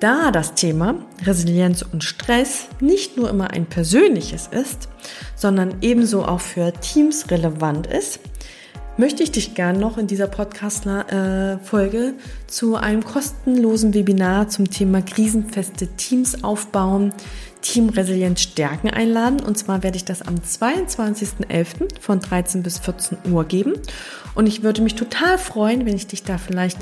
da 0.00 0.30
das 0.30 0.54
Thema 0.54 0.94
Resilienz 1.24 1.82
und 1.82 2.04
Stress 2.04 2.68
nicht 2.80 3.16
nur 3.16 3.28
immer 3.28 3.50
ein 3.50 3.66
persönliches 3.66 4.48
ist, 4.50 4.88
sondern 5.36 5.76
ebenso 5.82 6.24
auch 6.24 6.40
für 6.40 6.72
Teams 6.72 7.30
relevant 7.30 7.86
ist, 7.86 8.20
möchte 9.00 9.22
ich 9.22 9.32
dich 9.32 9.54
gerne 9.54 9.78
noch 9.78 9.96
in 9.96 10.06
dieser 10.06 10.26
Podcast-Folge 10.26 12.12
zu 12.46 12.76
einem 12.76 13.02
kostenlosen 13.02 13.94
Webinar 13.94 14.50
zum 14.50 14.70
Thema 14.70 15.00
krisenfeste 15.00 15.86
Teams 15.96 16.44
aufbauen, 16.44 17.14
Teamresilienz 17.62 18.42
stärken 18.42 18.90
einladen. 18.90 19.40
Und 19.40 19.56
zwar 19.56 19.82
werde 19.82 19.96
ich 19.96 20.04
das 20.04 20.20
am 20.20 20.34
22.11. 20.34 21.98
von 21.98 22.20
13 22.20 22.62
bis 22.62 22.78
14 22.78 23.16
Uhr 23.32 23.46
geben. 23.46 23.72
Und 24.34 24.46
ich 24.46 24.62
würde 24.62 24.82
mich 24.82 24.96
total 24.96 25.38
freuen, 25.38 25.86
wenn 25.86 25.96
ich 25.96 26.06
dich 26.06 26.22
da 26.22 26.36
vielleicht 26.36 26.78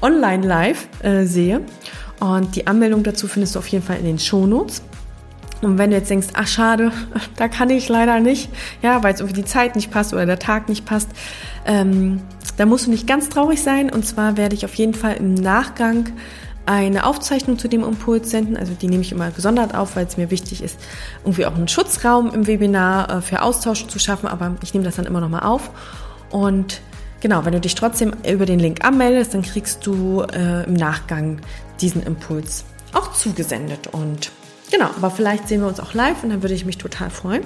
online 0.00 0.46
live 0.46 0.88
äh, 1.02 1.24
sehe. 1.24 1.60
Und 2.18 2.56
die 2.56 2.66
Anmeldung 2.66 3.02
dazu 3.02 3.28
findest 3.28 3.54
du 3.54 3.58
auf 3.58 3.68
jeden 3.68 3.84
Fall 3.84 3.98
in 3.98 4.06
den 4.06 4.18
Shownotes. 4.18 4.80
Und 5.60 5.76
wenn 5.76 5.90
du 5.90 5.96
jetzt 5.96 6.08
denkst, 6.08 6.28
ach 6.34 6.46
schade, 6.46 6.92
da 7.36 7.48
kann 7.48 7.70
ich 7.70 7.88
leider 7.88 8.20
nicht, 8.20 8.48
ja, 8.82 9.02
weil 9.02 9.14
es 9.14 9.20
irgendwie 9.20 9.42
die 9.42 9.46
Zeit 9.46 9.76
nicht 9.76 9.90
passt 9.90 10.12
oder 10.12 10.26
der 10.26 10.38
Tag 10.38 10.68
nicht 10.68 10.84
passt, 10.84 11.10
ähm, 11.66 12.20
da 12.56 12.66
musst 12.66 12.86
du 12.86 12.90
nicht 12.90 13.06
ganz 13.06 13.28
traurig 13.28 13.62
sein. 13.62 13.90
Und 13.90 14.04
zwar 14.04 14.36
werde 14.36 14.54
ich 14.54 14.64
auf 14.64 14.74
jeden 14.74 14.94
Fall 14.94 15.16
im 15.16 15.34
Nachgang 15.34 16.10
eine 16.66 17.06
Aufzeichnung 17.06 17.58
zu 17.58 17.68
dem 17.68 17.82
Impuls 17.82 18.30
senden. 18.30 18.56
Also 18.56 18.74
die 18.74 18.88
nehme 18.88 19.02
ich 19.02 19.12
immer 19.12 19.30
gesondert 19.30 19.74
auf, 19.74 19.96
weil 19.96 20.06
es 20.06 20.18
mir 20.18 20.30
wichtig 20.30 20.62
ist, 20.62 20.78
irgendwie 21.24 21.46
auch 21.46 21.54
einen 21.54 21.68
Schutzraum 21.68 22.32
im 22.34 22.46
Webinar 22.46 23.10
äh, 23.10 23.20
für 23.22 23.42
Austausch 23.42 23.86
zu 23.86 23.98
schaffen. 23.98 24.28
Aber 24.28 24.56
ich 24.62 24.74
nehme 24.74 24.84
das 24.84 24.96
dann 24.96 25.06
immer 25.06 25.20
nochmal 25.20 25.44
auf. 25.44 25.70
Und 26.30 26.80
genau, 27.20 27.44
wenn 27.44 27.52
du 27.52 27.60
dich 27.60 27.74
trotzdem 27.74 28.12
über 28.28 28.44
den 28.44 28.58
Link 28.58 28.84
anmeldest, 28.84 29.32
dann 29.34 29.42
kriegst 29.42 29.86
du 29.86 30.22
äh, 30.22 30.64
im 30.64 30.74
Nachgang 30.74 31.40
diesen 31.80 32.02
Impuls 32.02 32.64
auch 32.92 33.12
zugesendet. 33.12 33.86
Und 33.92 34.30
genau, 34.70 34.90
aber 34.96 35.10
vielleicht 35.10 35.48
sehen 35.48 35.60
wir 35.60 35.68
uns 35.68 35.80
auch 35.80 35.94
live 35.94 36.22
und 36.22 36.30
dann 36.30 36.42
würde 36.42 36.54
ich 36.54 36.64
mich 36.64 36.76
total 36.76 37.08
freuen. 37.08 37.42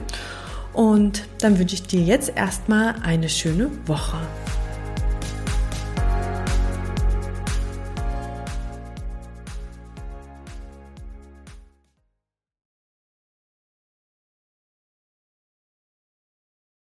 Und 0.73 1.25
dann 1.41 1.59
wünsche 1.59 1.75
ich 1.75 1.83
dir 1.83 2.01
jetzt 2.01 2.33
erstmal 2.35 2.95
eine 3.03 3.29
schöne 3.29 3.70
Woche. 3.87 4.18